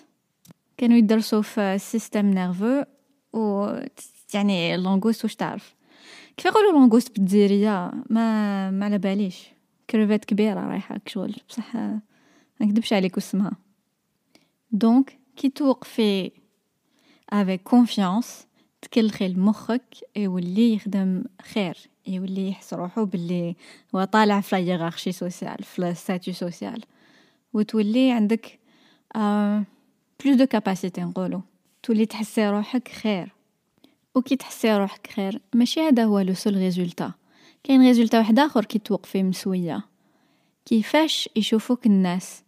كانوا 0.77 0.97
يدرسوا 0.97 1.43
في 1.43 1.61
ال 1.61 1.69
système 1.69 2.27
nerveux 2.27 2.85
و 3.33 3.73
يعني 4.35 4.77
langouste 4.77 5.25
واش 5.25 5.35
تعرف 5.35 5.75
كيف 6.37 6.47
يقولوا 6.47 6.73
langouste 6.73 7.17
بالجزائريه 7.17 7.93
ما 8.11 8.71
ما 8.71 8.85
على 8.85 8.99
باليش 8.99 9.49
كروفات 9.91 10.25
كبيره 10.25 10.61
رايحه 10.61 10.99
كشغل 10.99 11.37
بصح 11.49 11.75
ما 11.75 12.01
نكذبش 12.61 12.93
عليك 12.93 13.17
اسمها 13.17 13.53
donc 14.73 15.19
كي 15.37 15.49
توقفي 15.49 16.31
avec 17.31 17.63
confiance 17.63 18.47
تكلخي 18.83 19.29
لمخك 19.29 19.97
يولي 20.17 20.75
يخدم 20.75 21.25
خير 21.43 21.77
يولي 22.07 22.49
يحس 22.49 22.75
روحو 22.75 23.05
باللي 23.05 23.57
هو 23.95 24.05
طالع 24.05 24.41
في 24.41 24.57
la 24.57 24.66
hiérarchie 24.66 25.13
sociale 25.13 25.63
في 25.63 25.79
ال 25.79 25.87
statut 25.87 26.35
social 26.35 26.85
وتولي 27.53 28.13
عندك 28.13 28.64
plus 29.15 30.37
de 30.37 30.47
capacités 30.47 31.01
نقولو. 31.01 31.41
تولي 31.83 32.07
تحسي 32.07 32.49
روحك 32.49 32.89
خير. 32.89 33.33
وكي 34.15 34.37
تحسي 34.37 34.77
روحك 34.77 35.07
خير 35.07 35.41
ماشي 35.55 35.81
هذا 35.81 36.05
هو 36.05 36.21
le 36.21 36.35
seul 36.35 36.57
résultat 36.57 37.13
كاين 37.65 37.81
résultat 37.81 38.19
واحد 38.19 38.39
آخر 38.39 38.65
كي 38.65 38.79
توقفي 38.79 39.23
مسوية. 39.23 39.85
كيفاش 40.67 41.29
يشوفوك 41.37 41.87
الناس؟ 41.87 42.43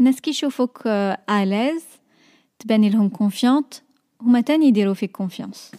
الناس 0.00 0.20
كي 0.20 0.30
يشوفوك 0.30 0.86
à 1.30 1.38
l'aise 1.38 1.84
تباني 2.58 2.90
لهم 2.90 3.08
confiante 3.08 3.74
هما 4.22 4.40
تاني 4.40 4.66
يديروا 4.66 4.94
فيك 4.94 5.10
confiance 5.10 5.70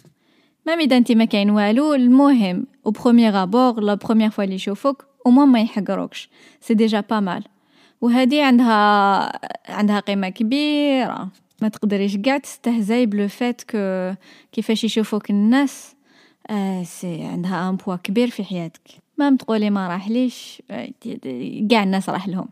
même 0.66 0.80
إذا 0.80 0.96
انت 0.96 1.12
ما 1.12 1.24
كاين 1.24 1.50
والو 1.50 1.94
المهم 1.94 2.66
au 2.86 2.90
premier 2.90 3.42
abord 3.42 3.80
la 3.80 3.94
première 3.94 4.30
fois 4.30 4.44
اللي 4.44 4.54
يشوفوك 4.54 5.06
أو 5.26 5.30
ما 5.30 5.60
يحقروكش. 5.60 6.28
c'est 6.60 6.74
déjà 6.74 7.00
pas 7.00 7.20
mal 7.20 7.44
وهذه 8.00 8.44
عندها 8.44 9.32
عندها 9.72 10.00
قيمة 10.00 10.28
كبيرة. 10.28 11.28
ما 11.62 11.68
تقدريش 11.68 12.16
قاع 12.16 12.38
تستهزاي 12.38 13.06
ب 13.06 13.13
le 13.13 13.28
fait 13.28 13.62
que 13.62 14.14
كيفاش 14.52 14.84
يشوفوك 14.84 15.30
الناس. 15.30 15.94
آه 16.50 16.82
c'est 16.82 17.22
عندها 17.24 17.68
un 17.68 17.76
poids 17.76 17.96
كبير 17.96 18.30
في 18.30 18.44
حياتك. 18.44 18.80
ما 19.18 19.36
تقولي 19.36 19.70
ما 19.70 19.88
راحليش. 19.88 20.62
قاع 21.70 21.82
الناس 21.82 22.08
راح 22.08 22.28
لهم 22.28 22.48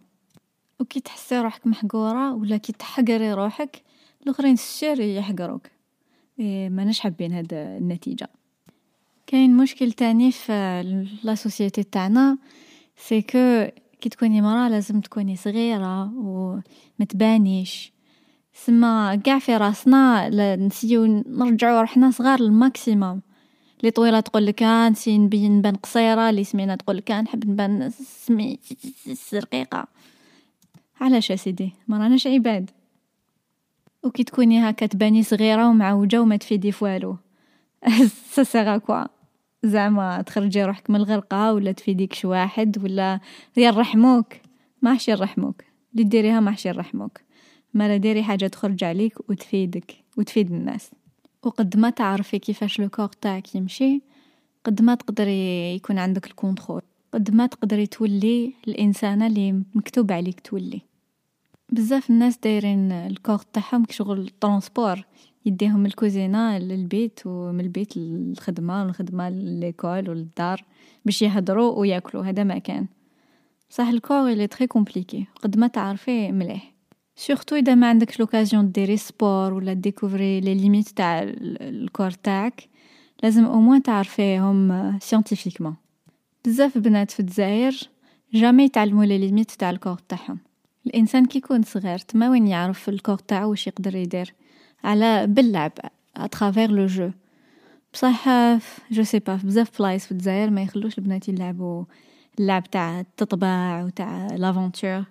وكي 0.81 1.01
تحسي 1.01 1.39
روحك 1.39 1.67
محقورة 1.67 2.35
ولا 2.35 2.57
كي 2.57 2.73
تحقري 2.73 3.33
روحك 3.33 3.83
الأخرين 4.23 4.57
sûr 4.57 5.01
يحقروك. 5.01 5.67
إيه 6.41 6.69
ماناش 6.69 7.01
حابين 7.01 7.33
هاد 7.33 7.55
النتيجة. 7.55 8.29
كاين 9.27 9.57
مشكل 9.57 9.93
تاني 9.93 10.33
في 10.33 10.83
la 11.23 11.35
société 11.35 11.83
تاعنا 11.83 12.39
c'est 12.97 13.23
que 13.23 13.67
كي 14.01 14.09
تكوني 14.09 14.41
مرا 14.41 14.69
لازم 14.69 15.01
تكوني 15.01 15.37
صغيرة 15.37 16.13
ومتبانيش 16.15 17.93
سما 18.53 19.23
قاع 19.27 19.39
في 19.39 19.57
راسنا 19.57 20.29
نسيو 20.57 21.07
نرجعو 21.27 21.81
روحنا 21.81 22.11
صغار 22.11 22.41
ال 22.41 22.51
maximum 22.51 23.21
لي 23.83 23.91
طويلة 23.91 24.21
تقول 24.21 24.47
لك 24.47 24.63
نسي 24.63 25.19
نبين 25.19 25.59
نبان 25.59 25.77
قصيرة 25.77 26.31
لي 26.31 26.45
سمينة 26.45 26.75
تقول 26.75 26.97
لك 26.97 27.11
نحب 27.11 27.51
نبان 27.51 27.91
سمي 27.91 28.59
رقيقه 29.35 29.87
علاش 31.01 31.33
سيدي 31.33 31.73
ما 31.89 31.99
راناش 31.99 32.27
عباد. 32.27 32.71
وكي 34.03 34.25
تكوني 34.25 34.71
هكا 34.71 34.87
تباني 34.87 35.23
صغيرة 35.23 35.69
ومعوجة 35.69 36.23
وما 36.23 36.37
تفيدي 36.37 36.73
فوالو 36.73 37.17
ça 38.35 38.43
sert 38.43 38.77
à 38.77 38.85
quoi 38.85 39.18
زعما 39.69 40.23
تخرجي 40.23 40.65
روحك 40.65 40.91
من 40.91 40.97
الغرقة 40.97 41.53
ولا 41.53 41.73
تفيديك 41.73 42.15
شي 42.15 42.27
واحد 42.27 42.85
ولا 42.85 43.21
يرحموك 43.57 44.27
ما 44.83 44.95
حش 44.95 45.09
يرحموك 45.09 45.63
اللي 45.93 46.05
ديريها 46.05 46.41
ما 46.41 46.51
حش 46.51 46.67
يرحموك 46.67 47.21
ما 47.75 47.97
ديري 47.97 48.23
حاجة 48.23 48.47
تخرج 48.47 48.85
عليك 48.85 49.31
وتفيدك 49.31 49.95
وتفيد 50.17 50.53
الناس. 50.53 50.91
وقد 51.43 51.77
ما 51.77 51.91
تعرفي 51.91 52.39
كيفاش 52.39 52.81
le 52.81 52.89
corps 52.89 53.09
تاعك 53.09 53.55
يمشي 53.55 54.03
قد 54.65 54.83
ما 54.83 54.95
تقدري 54.95 55.75
يكون 55.75 55.99
عندك 55.99 56.27
ال 56.27 56.32
contrôle. 56.32 56.83
قد 57.15 57.35
ما 57.35 57.47
تقدري 57.47 57.87
تولي 57.87 58.55
الإنسانة 58.69 59.27
اللي 59.27 59.63
مكتوب 59.75 60.13
عليك 60.13 60.41
تولي. 60.41 60.81
بزاف 61.73 62.11
الناس 62.11 62.39
دايرين 62.39 62.93
ال 62.93 63.00
corps 63.00 63.39
تاعهم 63.39 63.85
كشغل 63.85 64.31
transport 64.41 65.05
يديهم 65.47 65.87
الكوزينة 65.87 66.59
للبيت 66.59 67.21
ومن 67.27 67.61
البيت 67.61 67.97
للخدمة 67.97 68.81
ومن 68.81 68.91
الخدمة 68.91 69.31
ل 69.31 69.43
l'école 69.43 70.29
باش 71.05 71.23
يهدروا 71.23 71.79
ويأكلوا. 71.79 72.25
هذا 72.25 72.45
ما 72.45 72.59
كان. 72.59 72.87
صح 73.71 73.87
ال 73.87 73.94
corps 73.94 74.33
il 74.33 74.47
est 74.47 74.55
très 74.55 74.67
compliqué 74.67 75.27
قد 75.43 75.59
ما 75.59 75.67
تعرفيه 75.67 76.33
مليح. 76.33 76.73
surtout 77.17 77.57
إذا 77.57 77.75
ما 77.75 77.89
عندكش 77.89 78.21
l'occasion 78.21 78.73
ديري 78.73 78.97
sport 78.97 79.53
ولا 79.53 79.73
découvrir 79.73 80.41
les 80.41 80.55
limites 80.55 80.89
تاع 80.89 81.23
ال 81.23 81.37
corps 81.37 82.11
تاعك 82.11 82.69
لازم 83.23 83.45
au 83.45 83.61
moins 83.61 83.83
تعرفيهم 83.83 84.99
scientifiquement 84.99 85.77
بزاف 86.45 86.79
بنات 86.79 87.11
في 87.11 87.21
الجزائر 87.21 87.81
jamais 88.35 88.65
يتعلموا 88.65 89.05
les 89.05 89.19
limites 89.19 89.51
تاع 89.51 89.71
ال 89.71 89.75
corps 89.75 89.99
تاعهم. 90.09 90.39
الإنسان 90.87 91.25
كي 91.27 91.39
يكون 91.39 91.63
صغير 91.63 91.99
تما 91.99 92.31
وين 92.31 92.47
يعرف 92.47 92.89
ال 92.89 92.94
corps 92.94 93.19
تاعو 93.19 93.51
واش 93.51 93.67
يقدر 93.67 93.97
يدير؟ 93.97 94.35
على 94.85 95.27
باللعب 95.27 95.73
à 96.17 96.23
travers 96.23 96.71
le 96.71 96.87
jeu 96.87 97.11
بصح 97.93 98.29
je 98.91 99.03
sais 99.03 99.19
pas 99.19 99.35
بزاف 99.45 99.79
بلايص 99.79 100.07
في 100.07 100.13
الجزائر 100.13 100.51
ما 100.51 100.63
يخلوش 100.63 100.99
البنات 100.99 101.29
يلعبوا 101.29 101.85
اللعب 102.41 102.71
تاع 102.71 103.01
التطباع 103.01 103.85
وتاع 103.85 104.27
l'aventure 104.27 105.05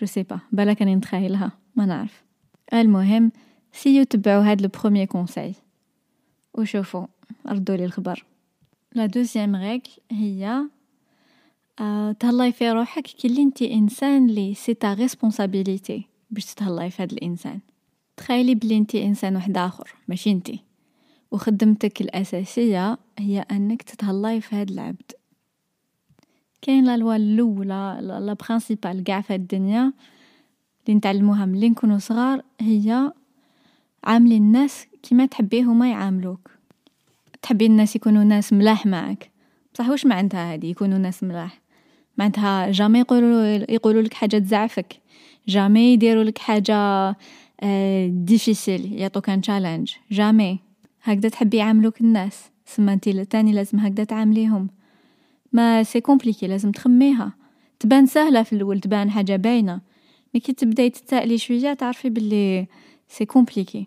je 0.00 0.06
sais 0.06 0.22
pas 0.22 0.40
بالك 0.52 0.82
راني 0.82 0.94
نتخيلها 0.94 1.52
ما 1.76 1.86
نعرف. 1.86 2.22
المهم 2.74 3.32
سيو 3.72 4.04
تبعوا 4.04 4.50
هاد 4.50 4.62
le 4.62 4.68
premier 4.68 5.06
conseil 5.06 5.54
وشوفوا 6.54 7.06
ردوا 7.46 7.76
لي 7.76 7.84
الخبر. 7.84 8.24
la 8.94 9.06
deuxième 9.06 9.56
règle 9.56 9.82
هي 10.10 10.62
آه 11.80 12.12
تهلاي 12.12 12.52
في 12.52 12.70
روحك 12.70 13.02
كي 13.02 13.42
انت 13.42 13.62
إنسان 13.62 14.26
لي 14.26 14.54
c'est 14.54 14.74
ta 14.74 14.94
responsabilité 14.94 16.04
باش 16.30 16.54
تهلاي 16.54 16.90
في 16.90 17.02
هاد 17.02 17.12
الإنسان. 17.12 17.60
تخيلي 18.18 18.54
بلي 18.54 18.78
انت 18.78 18.94
إنسان 18.94 19.34
واحد 19.34 19.58
آخر 19.58 19.94
ماشي 20.08 20.30
انت 20.30 20.50
وخدمتك 21.30 22.00
الأساسية 22.00 22.98
هي 23.18 23.40
أنك 23.50 23.82
تتهلاي 23.82 24.40
في 24.40 24.56
هاد 24.56 24.70
العبد. 24.70 25.12
كاين 26.62 26.84
la 26.84 26.96
loi 26.96 27.16
الأولى 27.16 27.98
la 28.00 28.32
principale 28.32 29.04
قاع 29.04 29.20
في 29.20 29.34
الدنيا 29.34 29.92
اللي 30.86 30.98
نتعلموها 30.98 31.44
ملي 31.46 31.68
نكونوا 31.68 31.98
صغار 31.98 32.42
هي 32.60 33.12
عاملي 34.04 34.36
الناس 34.36 34.86
كيما 35.02 35.26
تحبيه 35.26 35.62
هما 35.62 35.90
يعاملوك. 35.90 36.50
تحبي 37.42 37.66
الناس 37.66 37.96
يكونوا 37.96 38.24
ناس 38.24 38.52
ملاح 38.52 38.86
معك 38.86 39.30
بصح 39.74 39.88
واش 39.88 40.06
معناتها 40.06 40.52
هادي 40.52 40.70
يكونوا 40.70 40.98
ناس 40.98 41.22
ملاح؟ 41.22 41.60
معناتها 42.18 42.70
jamais 42.70 42.98
يقولوا 42.98 43.46
يقولوا 43.72 44.02
لك 44.02 44.14
حاجة 44.14 44.38
تزعفك 44.38 45.00
jamais 45.48 45.92
يديروا 45.92 46.24
لك 46.24 46.38
حاجة 46.38 47.16
difficile 48.08 48.92
يعطوك 48.92 49.30
un 49.30 49.40
challenge 49.40 49.92
jamais. 50.10 50.58
هكذا 51.02 51.28
تحبي 51.28 51.56
يعاملوك 51.56 52.00
الناس. 52.00 52.50
سما 52.66 52.92
انت 52.92 53.08
تاني 53.08 53.52
لازم 53.52 53.78
هكذا 53.78 54.04
تعامليهم. 54.04 54.68
mais 55.52 55.82
c'est 55.82 56.00
compliqué 56.00 56.46
لازم 56.46 56.72
تخميها. 56.72 57.32
تبان 57.80 58.06
سهلة 58.06 58.42
في 58.42 58.52
الأول 58.52 58.80
تبان 58.80 59.10
حاجة 59.10 59.36
باينة. 59.36 59.80
mais 60.34 60.40
كي 60.40 60.52
تبداي 60.52 60.90
تتسائلي 60.90 61.38
شوية 61.38 61.74
تعرفي 61.74 62.10
باللي 62.10 62.66
c'est 63.08 63.24
compliqué 63.24 63.86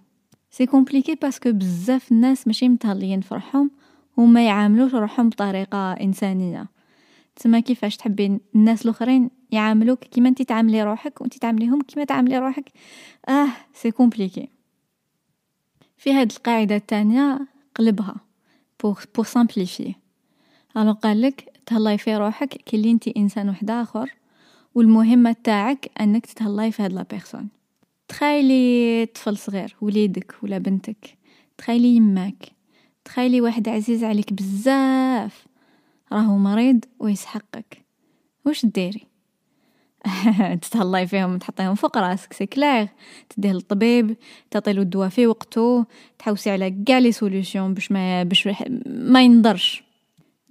c'est 0.52 0.66
compliqué 0.66 1.16
parce 1.16 1.38
que 1.38 1.52
بزاف 1.52 2.12
الناس 2.12 2.48
ماشي 2.48 2.70
متهليين 2.70 3.22
في 3.22 3.34
روحهم 3.34 3.72
وما 4.18 4.46
يعاملوش 4.46 4.94
روحهم 4.94 5.30
بطريقة 5.30 5.92
إنسانية. 5.92 6.68
تسمى 7.36 7.62
كيفاش 7.62 7.98
تحبي 7.98 8.40
الناس 8.56 8.86
الآخرين 8.86 9.30
يعاملوك؟ 9.52 10.00
كيما 10.00 10.30
انت 10.30 10.42
تعاملي 10.42 10.84
روحك 10.84 11.22
وانت 11.22 11.38
تعامليهم 11.38 11.82
كيما 11.82 12.06
تعاملي 12.06 12.38
روحك. 12.38 12.70
آه 13.30 13.50
c'est 13.74 13.92
compliqué 13.92 14.50
في 15.98 16.14
هاد 16.14 16.32
القاعدة 16.32 16.76
الثانية 16.76 17.48
قلبها 17.76 18.16
pour 18.84 19.04
pour 19.16 19.26
simplifier 19.26 19.96
alors 20.78 20.94
قالك 20.94 21.60
تهلاي 21.66 21.98
في 21.98 22.16
روحك 22.18 22.48
كي 22.48 22.78
اللي 22.78 22.92
انت 22.92 23.08
إنسان 23.08 23.50
واحد 23.50 23.72
آخر 23.72 24.14
والمهمة 24.76 25.36
تاعك 25.44 25.92
أنك 26.02 26.26
تتهلاي 26.26 26.72
في 26.72 26.84
هاد 26.84 26.94
la 26.94 27.04
personne 27.04 27.48
تخيلي 28.08 29.06
طفل 29.06 29.38
صغير 29.38 29.76
وليدك 29.82 30.36
ولا 30.44 30.58
بنتك 30.58 31.18
تخيلي 31.58 31.96
يماك 31.96 32.52
تخيلي 33.06 33.42
واحد 33.42 33.70
عزيز 33.70 34.04
عليك 34.04 34.34
بزاف 34.34 35.46
راهو 36.12 36.38
مريض 36.38 36.86
ويسحقك. 37.00 37.86
وش 38.46 38.66
ديري؟ 38.66 39.11
تتهلاي 40.62 41.08
فيهم 41.08 41.38
تحطيهم 41.38 41.76
فوق 41.76 41.98
راسك 41.98 42.34
c'est 42.34 42.46
clair. 42.46 42.88
تديه 43.30 43.52
للطبيب 43.52 44.18
تعطيلو 44.52 44.82
الدواء 44.82 45.10
في 45.10 45.28
وقتو 45.28 45.84
تحوسي 46.20 46.52
على 46.52 46.84
كاع 46.86 46.98
les 46.98 47.12
solutions 47.12 47.74
باش 47.74 47.92
ما 47.92 48.24
باش 48.24 48.50
ما 48.86 49.22
ينضرش. 49.22 49.84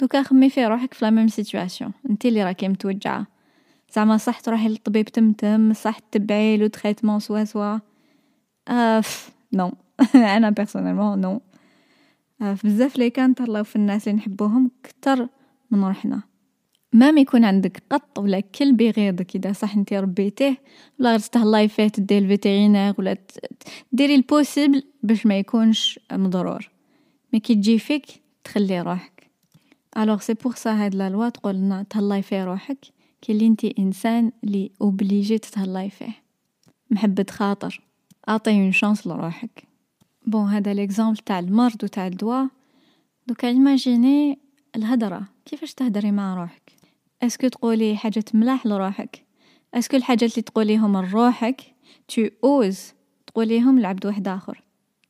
دوكا 0.00 0.23
خمي 0.23 0.50
في 0.50 0.66
روحك 0.66 0.95
في 0.95 1.04
la 1.04 1.11
même 1.11 1.28
situation. 1.28 1.92
انت 2.11 2.26
اللي 2.26 2.45
راكي 2.45 2.69
متوجعة. 2.69 3.26
زعما 3.95 4.16
صح 4.16 4.40
تروحي 4.40 4.69
للطبيب 4.69 5.09
تمتم 5.09 5.73
صح 5.73 5.99
تبعي 5.99 6.57
le 6.57 6.66
traitement 6.66 7.21
soit 7.21 7.45
soit. 7.45 7.78
Ah 8.69 9.30
non. 9.52 9.73
أنا 10.37 10.50
personnellement 10.50 11.21
non. 11.21 11.40
بزاف 12.64 12.99
لي 12.99 13.11
كان 13.11 13.35
تهلاو 13.35 13.64
في 13.64 13.76
الناس 13.76 14.09
اللي 14.09 14.19
نحبوهم 14.19 14.71
كتر 14.83 15.28
من 15.71 15.85
روحنا. 15.85 16.29
même 16.92 17.19
يكون 17.18 17.44
عندك 17.44 17.82
قط 17.90 18.18
ولا 18.18 18.40
كلب 18.40 18.80
يغيظك 18.80 19.37
إذا 19.37 19.52
صح 19.52 19.75
أنت 19.76 19.92
ربيتيه 19.92 20.59
ولا 20.99 21.11
غير 21.11 21.18
تهلاي 21.18 21.68
فيه 21.68 21.88
تديه 21.88 22.18
ال 22.19 22.25
vétérinaire 22.25 22.95
ولا 22.99 23.16
ديري 23.92 24.14
ال 24.14 24.22
possible 24.22 24.83
باش 25.02 25.26
ما 25.26 25.38
يكونش 25.38 26.00
مضرور. 26.12 26.70
mais 27.33 27.40
كي 27.40 27.54
تجي 27.54 27.78
فيك 27.78 28.06
تخلي 28.44 28.80
روحك. 28.80 29.30
alors 29.99 30.21
c'est 30.21 30.35
pour 30.35 30.54
ça 30.54 30.71
هاد 30.70 30.94
la 30.95 31.11
loi 31.11 31.28
تقولنا 31.28 31.82
تهلاي 31.90 32.23
في 32.23 32.42
روحك. 32.44 32.78
كي 33.23 33.32
اللي 33.32 33.47
أنت 33.47 33.64
إنسان 33.64 34.32
لي 34.42 34.70
obligé 34.80 35.38
تتهلاي 35.38 35.90
فيه 35.90 36.14
محبة 36.91 37.26
خاطر. 37.30 37.80
اعطيه 38.28 38.52
une 38.52 38.73
chance 38.73 39.06
لروحك. 39.06 39.62
bon 40.26 40.49
هذا 40.49 40.75
l'exemple 40.75 41.17
تاع 41.17 41.38
المرض 41.38 41.84
وتاع 41.84 42.06
الدواء. 42.06 42.49
دوكا 43.26 43.49
imaginez 43.49 44.39
الهدرة. 44.76 45.23
كيفاش 45.45 45.75
تهدري 45.75 46.10
مع 46.10 46.34
روحك؟ 46.34 46.79
est-ce 47.23 47.40
que 47.40 47.49
تقولي 47.49 47.97
حاجة 47.97 48.25
ملاح 48.35 48.67
لروحك. 48.67 49.25
est-ce 49.75 49.89
que 49.89 49.97
الحاجات 49.97 50.33
اللي 50.33 50.43
تقوليهم 50.43 50.97
لروحك. 50.97 51.61
tu 52.08 52.28
oses 52.45 52.93
تقوليهم 53.26 53.78
لعبد 53.78 54.06
واحد 54.06 54.28
آخر. 54.28 54.63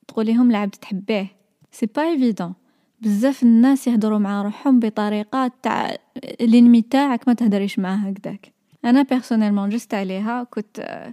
تقوليهم 0.08 0.52
لعبد 0.52 0.74
تحبيه. 0.74 1.26
c'est 1.72 1.86
pas 1.86 2.02
évident 2.02 2.54
بزاف 3.00 3.42
الناس 3.42 3.86
يهضروا 3.86 4.18
مع 4.18 4.42
روحهم 4.42 4.80
بطريقة 4.80 5.52
تاع 5.62 5.96
ال 6.40 6.46
ennemi 6.46 6.82
تاعك 6.82 7.28
ما 7.28 7.34
تهدريش 7.34 7.78
معاه 7.78 7.96
هكذاك. 7.96 8.52
أنا 8.84 9.02
personnellement 9.02 9.68
جزت 9.68 9.94
عليها. 9.94 10.44
كنت 10.44 11.08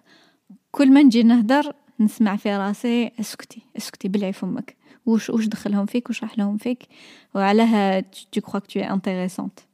كل 0.72 0.92
ما 0.92 1.02
نجي 1.04 1.24
نهدر 1.24 1.74
نسمع 2.00 2.36
في 2.36 2.58
راسي 2.58 3.12
أسكتي 3.20 3.62
أسكتي 3.78 4.08
بلعي 4.08 4.34
فمك. 4.34 4.76
وش 5.06 5.30
وش 5.30 5.46
دخلهم 5.46 5.86
فيك؟ 5.86 6.10
وش 6.10 6.24
راح 6.24 6.38
لهم 6.38 6.58
فيك؟ 6.58 6.88
وعلاها 7.36 8.02
crois 8.48 8.60
que 8.60 8.68
tu 8.68 8.80
es 8.80 8.90
intéressante. 8.98 9.68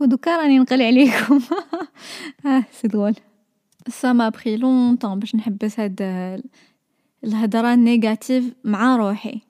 ودوكا 0.00 0.36
راني 0.36 0.58
نقلي 0.58 0.86
عليكم. 0.86 1.40
آه 2.46 2.64
c'est 2.72 2.88
drôle 2.88 3.14
ça 3.88 4.12
m'a 4.12 4.28
pris 4.28 4.56
longtemps 4.56 5.18
باش 5.18 5.36
نحبس 5.36 5.80
هاد 5.80 6.02
الهضرة 7.24 7.74
ال 7.74 7.83
négative 7.83 8.54
مع 8.64 8.96
روحي. 8.96 9.40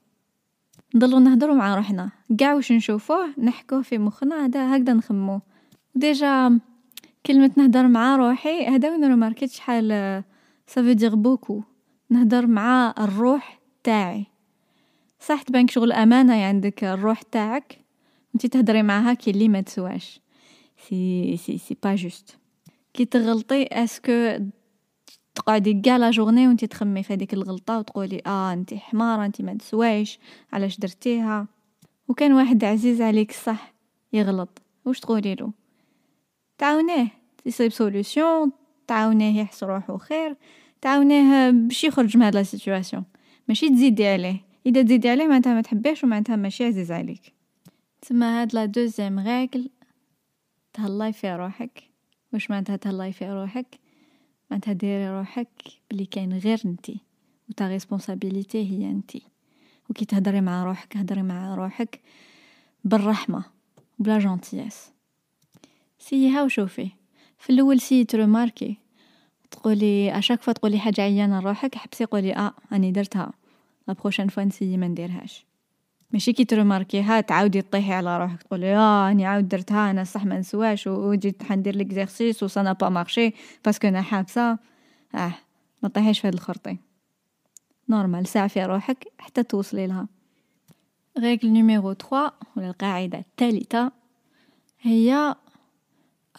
نضلو 0.95 1.19
نهضرو 1.19 1.55
مع 1.55 1.75
روحنا. 1.75 2.11
قاع 2.41 2.55
واش 2.55 2.73
نشوفوه 2.73 3.27
نحكوه 3.39 3.83
في 3.83 3.99
مخنا 3.99 4.45
هذا 4.45 4.77
هكذا 4.77 4.93
نخمو. 4.93 5.41
déjà 5.95 6.61
كل 7.27 7.43
ما 7.43 7.51
نهدر 7.57 7.89
مع 7.89 8.17
روحي 8.17 8.67
هذا 8.67 8.91
وين 8.91 9.05
رماركيت 9.05 9.51
شحال 9.51 10.23
ça 10.67 10.75
veut 10.75 10.93
dire 10.93 11.15
beaucoup 11.15 11.63
نهدر 12.11 12.47
مع 12.47 12.95
الروح 12.99 13.61
تاعي. 13.85 14.27
صح 15.21 15.43
تبانك 15.43 15.71
شغل 15.71 15.93
أمانة 15.93 16.45
عندك 16.45 16.85
الروح 16.85 17.23
تاعك؟ 17.23 17.79
انتي 18.35 18.49
تهدري 18.49 18.83
معاها 18.83 19.15
كي 19.15 19.31
اللي 19.31 19.49
ما 19.49 19.61
تسواش. 19.61 20.21
c'est 20.89 21.37
c'est 21.37 21.59
c'est 21.59 21.77
pas 21.83 21.95
juste 21.95 22.39
كي 22.95 23.05
تغلطي 23.05 23.63
est-ce 23.63 24.13
que 24.13 24.39
تقعدي 25.35 25.81
كاع 25.81 25.97
la 25.97 26.11
journée 26.11 26.49
وانتي 26.49 26.67
تخمي 26.67 27.03
في 27.03 27.15
هذيك 27.15 27.35
الغلطه 27.35 27.79
وتقولي 27.79 28.23
آه 28.27 28.53
انتي 28.53 28.79
حماره 28.79 29.27
انتي 29.27 29.43
ما 29.43 29.55
تسوايش 29.55 30.19
علاش 30.53 30.79
درتيها 30.79 31.47
وكان 32.09 32.33
واحد 32.33 32.65
عزيز 32.65 33.03
عليك 33.03 33.33
صح 33.33 33.75
يغلط 34.13 34.63
واش 34.85 35.01
تقولي 35.01 35.35
له 35.35 35.53
تعاونيه 36.59 37.09
يصيب 37.47 37.73
solution 37.73 38.51
تعاونيه 38.87 39.41
يحس 39.41 39.65
روحو 39.65 39.99
خير 39.99 40.37
تعاونيه 40.81 41.51
باش 41.51 41.85
يخرج 41.85 42.17
من 42.17 42.23
هاد 42.23 42.35
la 42.35 42.43
situation 42.43 43.05
ماشي 43.49 43.69
تزيدي 43.69 44.07
عليه 44.07 44.41
اذا 44.67 44.83
تزيدي 44.83 45.09
عليه 45.09 45.27
معناتها 45.27 45.55
ما 45.55 45.61
تحبيهش 45.61 46.05
ومعناتها 46.05 46.37
ماشي 46.37 46.65
عزيز 46.65 46.93
عليك 46.93 47.33
تما 48.03 48.43
هاد 48.43 48.55
la 48.55 48.65
deuxième 48.65 49.19
règle 49.19 49.71
تهلاي 50.77 51.13
في 51.13 51.35
روحك؟ 51.35 51.83
واش 52.33 52.51
معناتها 52.51 52.77
تهلاي 52.77 53.13
في 53.13 53.31
روحك؟ 53.31 53.79
معناتها 54.51 54.73
ديري 54.73 55.11
روحك 55.11 55.49
بلي 55.91 56.07
كاين 56.07 56.39
غير 56.39 56.61
نتي 56.65 57.01
و 57.49 57.56
ta 57.56 57.69
responsabilité 57.69 58.71
هي 58.71 58.93
نتي. 58.93 59.23
وكي 59.91 60.05
تهدري 60.05 60.41
مع 60.41 60.65
روحك 60.65 60.97
هدري 60.97 61.23
مع 61.23 61.55
روحك 61.55 62.01
بالرحمة 62.85 63.45
بال 63.99 64.19
gentillesse 64.19 64.91
سييها 65.99 66.43
وشوفي 66.43 66.91
في 67.39 67.51
الأول 67.51 67.81
si 67.81 68.05
tu 68.05 68.18
remarques 68.18 68.77
تقولي 69.51 70.19
à 70.19 70.22
chaque 70.22 70.43
fois 70.43 70.53
تقولي 70.53 70.79
حاجة 70.79 71.01
عيانة 71.01 71.41
لروحك 71.41 71.75
حبسي 71.75 72.05
قولي 72.05 72.37
آه 72.37 72.55
أني 72.73 72.93
درتها. 72.93 73.33
la 73.89 73.95
prochaine 73.95 74.29
fois 74.29 74.45
نسيي 74.45 74.77
ما 74.77 74.89
نديرهاش. 74.89 75.47
ماشي 76.13 76.33
كي 76.33 76.45
تروماركيها 76.45 77.21
تعاودي 77.21 77.63
طيحي 77.63 77.93
على 77.93 78.19
روحك. 78.19 78.43
تقولي 78.43 78.77
آه 78.77 79.11
أني 79.11 79.27
عاود 79.27 79.49
درتها 79.49 79.91
أنا 79.91 80.05
صح 80.05 80.25
ما 80.25 80.39
نسواش 80.39 80.87
وجيت 80.87 81.43
حندير 81.43 81.77
l'exercice 81.77 82.43
و 82.43 82.47
ça 82.47 82.73
a 82.73 82.77
pas 82.77 82.89
marché 82.89 83.33
parce 83.65 83.80
que 83.80 83.89
أنا 83.89 84.03
حابسة. 84.03 84.59
آه 85.15 85.33
ما 85.83 85.89
طيحيش 85.89 86.21
في 86.21 86.29
هاد 86.29 86.35
الخرطي. 86.35 86.77
normal 87.89 88.27
ساعفي 88.27 88.65
روحك 88.65 89.13
حتى 89.19 89.43
توصلي 89.43 89.87
لها. 89.87 90.09
règle 91.19 91.49
numéro 91.53 91.93
3 91.93 92.33
ولا 92.57 92.69
القاعدة 92.69 93.19
الثالثة 93.19 93.93
هي 94.81 95.35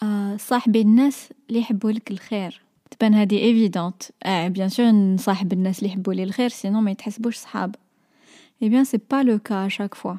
آه 0.02 0.36
صاحبي 0.36 0.80
الناس 0.80 1.28
اللي 1.48 1.60
يحبوا 1.60 1.90
لك 1.90 2.10
الخير. 2.10 2.60
تبان 2.90 3.14
هذه 3.14 3.38
évidente 3.38 4.02
آه 4.22 4.48
bien 4.48 4.68
sûr 4.68 4.86
نصاحب 4.90 5.52
الناس 5.52 5.78
اللي 5.78 5.90
يحبوا 5.90 6.14
لي 6.14 6.22
الخير 6.22 6.48
sinon 6.48 6.80
ما 6.80 6.90
يتحسبوش 6.90 7.36
صحاب. 7.36 7.74
eh 8.62 8.68
bien 8.68 8.84
c'est 8.84 9.00
pas 9.10 9.22
le 9.22 9.38
cas 9.38 9.68
chaque 9.68 9.94
fois 9.94 10.14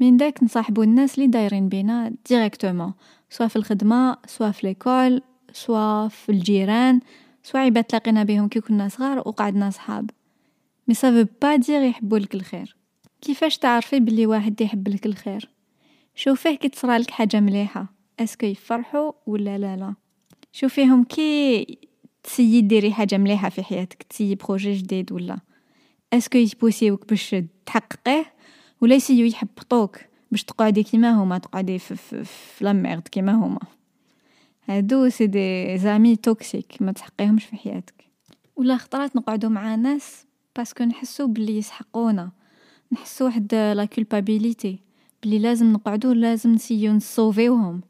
من 0.00 0.16
داك 0.16 0.42
نصاحبو 0.42 0.82
الناس 0.82 1.14
اللي 1.14 1.26
دايرين 1.26 1.68
بينا 1.68 2.14
directement 2.28 2.92
soit 3.30 3.46
في 3.46 3.56
الخدمة 3.56 4.16
soit 4.26 4.50
في 4.50 4.66
l'école 4.66 5.22
soit 5.52 6.08
في 6.08 6.32
الجيران 6.32 7.00
soit 7.42 7.60
عباد 7.60 7.84
تلاقينا 7.84 8.24
بهم 8.24 8.48
كي 8.48 8.60
كنا 8.60 8.88
صغار 8.88 9.18
وقعدنا 9.18 9.70
صحاب 9.70 10.10
mais 10.88 10.94
ça 10.94 11.05
veut 11.05 11.26
pas 11.42 11.56
dire 11.56 11.82
يحبوا 11.82 12.18
لك 12.18 12.34
الخير 12.34 12.76
كيفاش 13.20 13.58
تعرفي 13.58 14.00
بلي 14.00 14.26
واحد 14.26 14.60
يحب 14.60 14.88
لك 14.88 15.06
الخير 15.06 15.48
شوفيه 16.14 16.54
كي 16.54 16.68
تصرالك 16.68 17.10
حاجة 17.10 17.40
مليحه 17.40 17.86
est-ce 18.20 18.37
que 18.37 18.46
يفرحوا 18.46 19.12
ولا 19.26 19.58
لا 19.58 19.76
لا 19.76 19.94
شوفيهم 20.52 21.04
كي 21.04 21.66
تسيي 22.22 22.60
ديري 22.60 22.92
حاجة 22.92 23.18
مليحه 23.18 23.48
في 23.48 23.62
حياتك 23.62 24.02
تسيي 24.02 24.34
projet 24.34 24.72
جديد 24.72 25.12
ولا 25.12 25.38
est-ce 26.12 26.29
que 26.29 26.38
يبوسيوك 26.38 27.08
باش 27.08 27.36
تحققيه 27.66 28.32
ولا 28.80 28.94
يسيو 28.94 29.26
يحبطوك 29.26 29.98
باش 30.30 30.44
تقعدي 30.44 30.82
كيما 30.82 31.10
هما 31.10 31.38
تقعدي 31.38 31.78
في, 31.78 31.96
في, 31.96 32.24
في 32.24 32.64
la 32.64 32.77
merde 32.77 33.08
كيما 33.08 33.32
هما 33.32 33.60
هادو 34.68 35.08
c'est 35.08 35.26
des 35.26 35.78
amis 35.78 36.16
toxiques 36.16 36.72
ما 36.80 36.92
تحقيهمش 36.92 37.44
في 37.44 37.56
حياتك. 37.56 38.04
ولا 38.56 38.76
خطرات 38.76 39.16
نقعدو 39.16 39.48
مع 39.48 39.74
ناس 39.74 40.26
parce 40.56 40.73
que 40.73 40.84
نحسو 40.84 41.26
بلي 41.26 41.58
يسحقونا 41.58 42.30
نحسو 42.92 43.24
واحد 43.24 43.54
la 43.54 43.84
culpabilité 43.84 44.78
بلي 45.22 45.38
لازم 45.38 45.72
نقعدو 45.72 46.12
لازم 46.12 46.52
نسيو 46.52 46.92
نصوفيوهم 46.92 47.80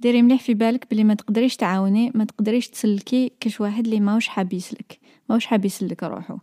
ديري 0.00 0.22
مليح 0.22 0.42
في 0.42 0.54
بالك 0.54 0.86
بلي 0.90 1.04
ما 1.04 1.14
تقدريش 1.14 1.56
تعاوني 1.56 2.12
ما 2.14 2.24
تقدريش 2.24 2.68
تسلكي 2.68 3.32
كاش 3.40 3.60
واحد 3.60 3.84
اللي 3.84 4.00
ماوش 4.00 4.28
حاب 4.28 4.52
يسلك 4.52 4.98
ماوش 5.28 5.46
حاب 5.46 5.64
يسلك 5.64 6.02
روحو 6.02 6.38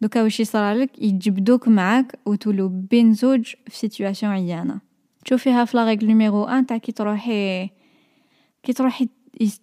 دوكا 0.00 0.22
واش 0.22 0.40
يصرالك 0.40 1.02
يجبدوك 1.02 1.68
معاك 1.68 2.18
وتولو 2.26 2.68
بين 2.68 3.14
زوج 3.14 3.54
في 3.66 3.76
situation 3.76 4.32
عيانة. 4.32 4.80
تشوفيها 5.24 5.64
في 5.64 5.76
la 5.76 5.84
règle 5.84 6.06
numéro 6.06 6.42
1 6.42 6.66
تاع 6.66 6.76
كي 6.76 6.92
تروحي 6.92 7.70
كي 8.62 8.72
تروحي 8.72 9.08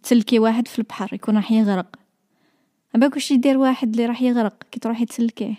تسلكي 0.04 0.40
واحد 0.40 0.68
في 0.68 0.80
البحر 0.80 1.14
يكون 1.14 1.36
راح 1.36 1.52
يغرق. 1.52 1.96
باك 2.94 3.14
واش 3.14 3.32
يدير 3.32 3.58
واحد 3.58 3.90
اللي 3.90 4.06
راح 4.06 4.22
يغرق 4.22 4.64
كي 4.72 4.80
تروحي 4.80 5.06
تسلكيه 5.06 5.56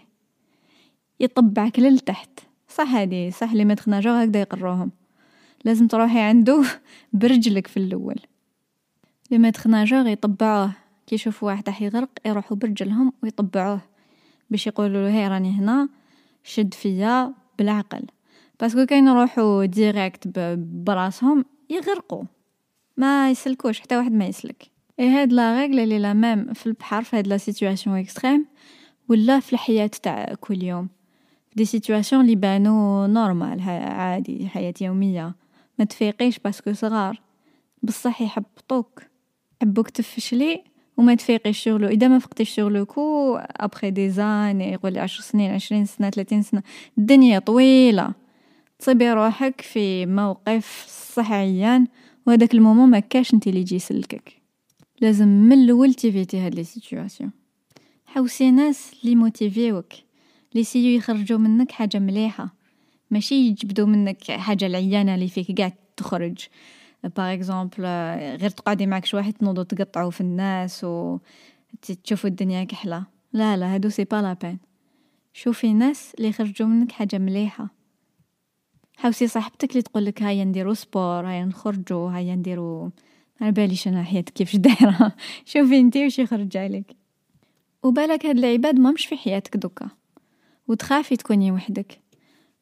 يطبعك 1.20 1.78
للتحت 1.78 2.40
صح 2.68 2.94
هادي 2.94 3.30
صح 3.30 3.52
les 3.52 3.64
maîtres-nageurs 3.64 4.24
هكذا 4.24 4.40
يقروهم. 4.40 4.90
لازم 5.64 5.86
تروحي 5.86 6.20
عنده 6.20 6.64
برجلك 7.12 7.66
في 7.66 7.76
الأول. 7.76 8.16
les 9.30 9.38
maîtres-nageurs 9.38 10.06
يطبعوه 10.06 10.72
كي 11.06 11.14
يشوفوا 11.14 11.48
واحد 11.48 11.68
راح 11.68 11.82
يغرق 11.82 12.10
يروحوا 12.26 12.56
برجلهم 12.56 13.12
ويطبعوه. 13.22 13.95
باش 14.50 14.66
يقولوا 14.66 15.08
له 15.08 15.28
راني 15.28 15.50
هنا 15.50 15.88
شد 16.42 16.74
فيا 16.74 17.34
بالعقل. 17.58 18.06
parce 18.60 18.77
que 18.77 18.86
كاين 18.86 19.08
يروحوا 19.08 19.64
direct 19.64 20.28
براسهم 20.58 21.44
يغرقوا. 21.70 22.24
ما 22.96 23.30
يسلكوش 23.30 23.80
حتى 23.80 23.96
واحد 23.96 24.12
ما 24.12 24.26
يسلك. 24.26 24.70
اي 25.00 25.08
هاد 25.08 25.32
la 25.32 25.60
règle 25.60 25.80
اللي 25.80 25.98
la 25.98 26.12
même 26.12 26.52
في 26.52 26.66
البحر 26.66 27.02
في 27.02 27.16
هاد 27.16 27.26
la 27.26 27.36
situation 27.36 27.98
extrême 27.98 28.46
ولا 29.08 29.40
في 29.40 29.52
الحياة 29.52 29.90
تاع 30.02 30.34
كل 30.40 30.62
يوم. 30.62 30.88
des 31.56 31.64
situations 31.64 32.20
اللي 32.24 32.36
بانو 32.36 33.06
normal 33.06 33.60
عادي 33.88 34.48
حياة 34.48 34.74
يومية. 34.80 35.34
ما 35.78 35.84
تفيقيش 35.84 36.38
parce 36.38 36.60
que 36.60 36.72
صغار. 36.72 37.20
بصح 37.82 38.22
يحبطوك. 38.22 39.02
يحبوك 39.62 39.90
تفشلي. 39.90 40.64
وما 40.96 41.14
تفيقيش 41.14 41.58
شغلو 41.58 41.88
إذا 41.88 42.08
ما 42.08 42.18
فقتيش 42.18 42.50
شغلو 42.50 42.86
qu'après 42.86 44.10
dix 44.10 44.35
ans 44.35 44.60
يقول 44.60 44.98
عشر 44.98 45.22
سنين 45.22 45.50
عشرين 45.50 45.84
سنة 45.84 46.10
ثلاثين 46.10 46.42
سنة 46.42 46.62
الدنيا 46.98 47.38
طويلة. 47.38 48.14
تصيبي 48.78 49.10
روحك 49.12 49.60
في 49.60 50.06
موقف 50.06 50.86
صح 51.14 51.32
عيان 51.32 51.86
وهداك 52.26 52.54
ال 52.54 52.60
moment 52.60 52.90
ما 52.90 52.98
كاش 52.98 53.34
أنت 53.34 53.46
اللي 53.46 53.60
يجي 53.60 53.76
يسلكك. 53.76 54.32
لازم 55.00 55.28
من 55.28 55.52
الأول 55.52 55.94
t'éviter 55.94 56.38
هاد 56.38 56.54
les 56.54 56.64
situations 56.64 57.30
حوسي 58.06 58.50
ناس 58.50 58.90
اللي 59.04 59.14
motiver 59.14 59.75
وك 59.75 59.92
اللي 60.54 60.64
يسيو 60.64 60.96
يخرجوا 60.96 61.38
منك 61.38 61.72
حاجة 61.72 61.98
مليحة. 61.98 62.54
ماشي 63.10 63.34
يجبدوا 63.34 63.86
منك 63.86 64.30
حاجة 64.30 64.66
العيانة 64.66 65.14
اللي 65.14 65.28
فيك 65.28 65.58
قاعد 65.58 65.72
تخرج. 65.96 66.38
par 67.08 67.32
exemple 67.32 67.84
غير 68.40 68.50
تقعدي 68.50 68.86
معك 68.86 69.04
شي 69.04 69.16
واحد 69.16 69.32
تنوضوا 69.32 69.64
تقطعوا 69.64 70.10
في 70.10 70.20
الناس 70.20 70.84
و 70.84 71.18
تشوفوا 72.04 72.30
الدنيا 72.30 72.64
كحلة. 72.64 73.04
لا 73.32 73.56
لا 73.56 73.74
هادو 73.74 73.88
c'est 73.88 74.04
pas 74.04 74.16
la 74.16 74.32
peine 74.32 74.58
شوفي 75.32 75.72
ناس 75.72 76.14
اللي 76.14 76.28
يخرجوا 76.28 76.68
منك 76.68 76.92
حاجة 76.92 77.18
مليحة. 77.18 77.68
حوسي 78.96 79.26
صاحبتك 79.26 79.70
اللي 79.70 79.82
تقول 79.82 80.04
لك 80.04 80.22
هيا 80.22 80.44
نديرو 80.44 80.74
sport 80.74 81.26
هيا 81.26 81.44
نخرجوا 81.44 82.10
هيا 82.10 82.34
نديرو 82.34 82.90
على 83.40 83.52
باليش 83.52 83.88
أنا 83.88 84.02
حياتك 84.02 84.32
كيفاش 84.32 84.56
دايرة. 84.56 85.12
شوفي 85.44 85.78
انتي 85.78 86.04
واش 86.04 86.18
يخرج 86.18 86.56
عليك. 86.56 86.96
وبالك 87.82 88.26
هاد 88.26 88.38
العباد 88.38 88.78
مامش 88.78 89.06
في 89.06 89.16
حياتك 89.16 89.56
دوكا. 89.56 89.88
وتخافي 90.68 91.16
تكوني 91.16 91.52
وحدك. 91.52 92.00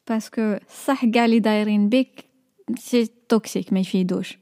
parce 0.09 0.39
que 0.39 0.57
صح 0.85 1.05
قاع 1.05 1.27
لي 1.27 1.39
دايرين 1.39 1.89
بيك 1.89 2.25
c'est 2.79 3.11
toxique 3.29 3.73
ما 3.73 3.81
يفيدوش 3.81 4.39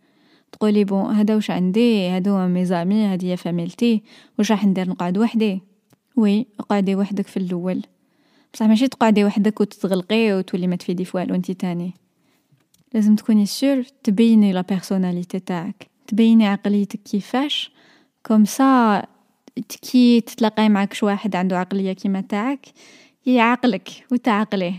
تقولي 0.53 0.85
bon 0.85 1.15
هذا 1.15 1.35
واش 1.35 1.51
عندي؟ 1.51 2.09
هادو 2.09 2.47
mes 2.47 2.65
amis 2.65 3.05
هادي 3.05 3.33
هي 3.33 3.37
فاميلتي 3.37 4.03
واش 4.39 4.51
راح 4.51 4.65
ندير؟ 4.65 4.89
نقعد 4.89 5.19
وحدي. 5.19 5.63
oui 6.17 6.47
قعدي 6.69 6.97
وحدك 6.97 7.27
في 7.27 7.37
الأول. 7.37 7.83
بصح 8.55 8.67
ماشي 8.67 8.89
تقعدي 8.89 9.25
وحدك 9.25 9.61
وتتغلقي 9.61 10.33
وتولي 10.33 10.67
ما 10.67 10.77
تفيدي 10.77 11.05
في 11.05 11.17
والو 11.17 11.35
انت 11.35 11.51
تاني. 11.51 11.95
لازم 12.95 13.17
تكوني 13.17 13.47
sûre 13.47 13.83
تبيني 14.03 14.53
la 14.53 14.61
personnalité 14.61 15.41
تاعك. 15.41 15.87
تبيني 16.07 16.47
عقليتك 16.47 17.01
كيفاش. 17.03 17.73
comme 18.27 18.45
ça 18.45 19.03
كي 19.83 20.21
تتلاقاي 20.21 20.69
معك 20.69 20.93
شي 20.95 21.07
واحد 21.07 21.37
عنده 21.37 21.59
عقلية 21.59 21.93
كيما 21.93 22.21
تاعك 22.21 22.67
يعقلك 23.27 23.89
وتعقليه. 24.13 24.75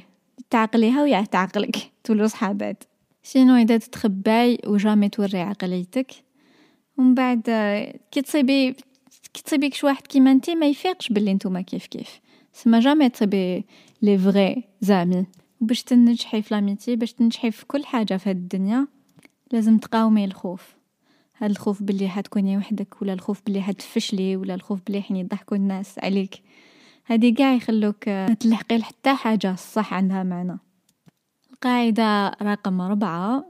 تعقليها 0.50 1.02
ويا 1.04 1.22
تعقلك 1.22 1.76
تولو 2.04 2.28
صحابات. 2.28 2.84
sinon 3.24 3.56
إذا 3.56 3.78
تتخباي 3.78 4.60
و 4.68 4.74
jamais 4.74 5.10
توري 5.10 5.40
عقليتك؟ 5.40 6.12
ومن 6.98 7.16
بعد 7.16 7.42
كي 8.12 8.22
تصيبي 8.22 8.76
كي 9.34 9.44
تصيبيك 9.44 9.74
شي 9.74 9.86
واحد 9.86 10.08
كيما 10.08 10.32
أنتي 10.32 10.56
ما 10.56 10.66
يفيقش 10.66 11.10
باللي 11.10 11.34
نتوما 11.34 11.62
كيف 11.62 11.86
كيف. 11.86 12.20
سما 12.54 12.80
jamais 12.80 13.10
تصيبي 13.10 13.66
les 14.02 14.18
vrais 14.18 14.64
amis. 14.82 15.26
باش 15.62 15.84
تنجحي 15.84 16.42
في 16.42 16.54
l'amitié 16.54 16.96
باش 16.96 17.14
تنجحي 17.14 17.52
في 17.52 17.66
كل 17.66 17.86
حاجة 17.86 18.18
في 18.18 18.30
هاد 18.30 18.36
الدنيا 18.36 18.88
لازم 19.52 19.78
تقاومي 19.78 20.26
الخوف. 20.26 20.76
هاد 21.38 21.50
الخوف 21.50 21.84
بلي 21.84 22.10
حتكوني 22.10 22.58
وحدك 22.58 23.02
ولا 23.02 23.14
الخوف 23.14 23.42
بلي 23.48 23.62
حتفشلي 23.62 24.36
ولا 24.36 24.56
الخوف 24.56 24.80
بلي 24.88 25.02
حين 25.02 25.16
يضحكوا 25.16 25.58
الناس 25.58 26.00
عليك. 26.00 26.36
هادي 27.08 27.32
قاع 27.32 27.54
يخلوك 27.54 28.04
تلحقي 28.40 28.78
لحتى 28.78 29.14
حاجة 29.14 29.56
صح 29.56 29.94
عندها 29.94 30.24
معنى. 30.24 30.60
القاعدة 31.64 32.30
رقم 32.42 32.82
أربعة 32.82 33.46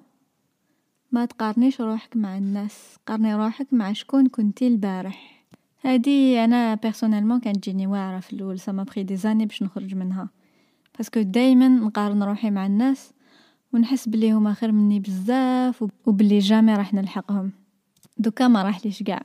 ما 1.11 1.25
تقارنيش 1.25 1.81
روحك 1.81 2.17
مع 2.17 2.37
الناس 2.37 2.97
قارني 3.07 3.35
روحك 3.35 3.67
مع 3.71 3.93
شكون 3.93 4.27
كنتي 4.27 4.67
البارح. 4.67 5.45
هادي 5.85 6.43
أنا 6.43 6.75
personnellement 6.75 7.39
كانت 7.39 7.57
تجيني 7.57 7.87
واعرة 7.87 8.19
في 8.19 8.33
الأول 8.33 8.59
سما 8.59 8.83
pris 8.83 9.03
des 9.03 9.15
années 9.15 9.45
باش 9.45 9.63
نخرج 9.63 9.95
منها. 9.95 10.29
parce 10.97 11.12
que 11.12 11.21
دايما 11.21 11.67
نقارن 11.67 12.23
روحي 12.23 12.51
مع 12.51 12.65
الناس 12.65 13.13
ونحس 13.73 14.09
بلي 14.09 14.31
هما 14.31 14.53
خير 14.53 14.71
مني 14.71 14.99
بزاف 14.99 15.85
وبلي 16.05 16.39
jamais 16.39 16.75
راح 16.75 16.93
نلحقهم. 16.93 17.51
دوكا 18.17 18.47
ما 18.47 18.63
راحليش 18.63 19.03
قاع 19.03 19.21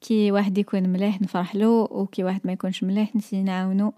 كي 0.00 0.32
واحد 0.32 0.58
يكون 0.58 0.88
مليح 0.88 1.22
نفرح 1.22 1.56
له 1.56 1.68
وكي 1.90 2.24
واحد 2.24 2.40
ما 2.44 2.52
يكونش 2.52 2.84
مليح 2.84 3.16
نسي 3.16 3.42
نعاونو 3.42 3.92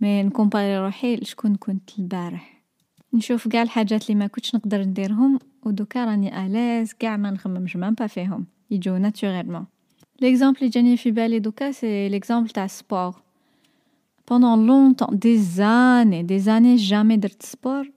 mais 0.00 0.22
نكومباري 0.22 0.78
روحي 0.78 1.16
لشكون 1.16 1.56
كنت 1.56 1.98
البارح. 1.98 2.55
نشوف 3.16 3.48
قاع 3.48 3.62
الحاجات 3.62 4.02
اللي 4.02 4.14
ما 4.14 4.26
كنتش 4.26 4.54
نقدر 4.54 4.82
نديرهم 4.82 5.38
ودوكا 5.62 6.04
راني 6.04 6.46
à 6.46 6.53
l'aise 6.53 6.92
قاع 6.92 7.16
ما 7.16 7.30
نخممش 7.30 7.76
même 7.76 7.94
pas 7.94 8.06
فيهم. 8.06 8.46
يجو 8.70 8.96
naturellement 8.96 9.66
l'exemple 10.20 10.58
اللي 10.58 10.70
جاني 10.70 10.96
في 10.96 11.10
بالي 11.10 11.38
دوكا 11.38 11.72
c'est 11.72 12.08
l'exemple 12.08 12.48
تاع 12.48 12.64
ال 12.64 12.74
sport 12.74 13.22
pendant 14.30 14.56
longtemps 14.70 15.12
des 15.12 15.60
années 15.60 16.22
des 16.22 16.48
années 16.48 16.78
jamais 16.90 17.18
درت 17.18 17.42
sport 17.42 17.90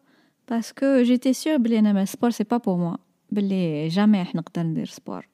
parce 0.49 0.82
que 0.82 1.01
j'étais 1.01 1.33
sûre 1.33 1.57
بلي 1.57 1.79
أنا 1.79 1.93
ما 1.93 2.05
sport 2.05 2.29
c'est 2.29 2.43
pas 2.43 2.57
pour 2.57 2.77
moi 2.77 2.95
بلي 3.31 3.87
jamais 3.87 4.19
راح 4.19 4.35
نقدر 4.35 4.63
ندير 4.63 4.85
sport 4.85 5.27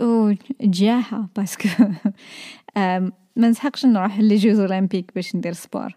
وجياحة 0.00 1.28
parce 1.36 1.56
que 1.56 1.68
ما 3.36 3.48
نسحقش 3.48 3.86
نروح 3.86 4.18
les 4.18 4.36
jeux 4.36 4.60
olympiques 4.60 5.12
باش 5.14 5.36
ندير 5.36 5.52
sport 5.52 5.96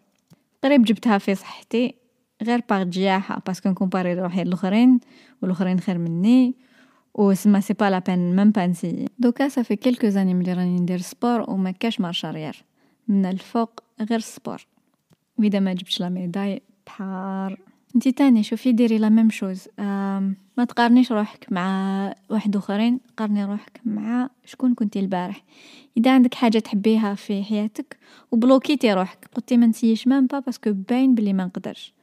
قريب 0.63 0.83
جبتها 0.83 1.17
في 1.17 1.35
صحتي. 1.35 1.95
غير 2.43 2.61
par 2.69 2.83
جياحة 2.83 3.41
parce 3.47 3.61
que 3.61 3.69
نكومباري 3.69 4.13
روحي 4.13 4.41
الاخرين 4.41 4.99
والأخرين 5.41 5.79
خير 5.79 5.97
مني 5.97 6.55
سما 7.33 7.59
c'est 7.59 7.73
pas 7.73 7.89
la 7.89 7.99
peine 7.99 8.35
même 8.35 8.51
pas 8.51 8.67
نسي 8.67 9.05
دوكا 9.19 9.49
صافي 9.49 9.75
quelques 9.75 10.09
années 10.09 10.33
ملي 10.33 10.53
راني 10.53 10.79
ندير 10.79 10.97
sport 10.97 11.49
وما 11.49 11.71
كاش 11.71 12.01
marche 12.01 12.25
arrière 12.25 12.63
من 13.07 13.25
الفوق 13.25 13.83
غير 14.09 14.19
sport 14.19 14.65
وإذا 15.39 15.59
ما 15.59 15.73
جبتش 15.73 15.99
la 15.99 16.09
médaille 16.09 16.61
بحار. 16.87 17.59
انتي 17.95 18.11
تاني 18.11 18.43
شوفي 18.43 18.71
ديري 18.71 18.97
la 18.97 19.09
même 19.09 19.29
chose 19.29 19.67
ما 20.57 20.65
تقارنيش 20.69 21.11
روحك 21.11 21.47
مع 21.51 22.15
واحد 22.29 22.55
أخرين 22.55 22.99
قارني 23.17 23.45
روحك 23.45 23.81
مع 23.85 24.29
شكون 24.45 24.73
كنتي 24.73 24.99
البارح. 24.99 25.43
إذا 25.97 26.13
عندك 26.13 26.33
حاجة 26.33 26.59
تحبيها 26.59 27.15
في 27.15 27.43
حياتك 27.43 27.97
وبلوكيتي 28.31 28.93
روحك. 28.93 29.29
قلتي 29.35 29.57
ما 29.57 29.65
نسيش 29.67 30.07
même 30.07 30.27
pas 30.27 30.39
parce 30.39 30.61
que 30.61 30.73
باين 30.73 31.15
بلي 31.15 31.33
ما 31.33 31.45
نقدرش. 31.45 31.93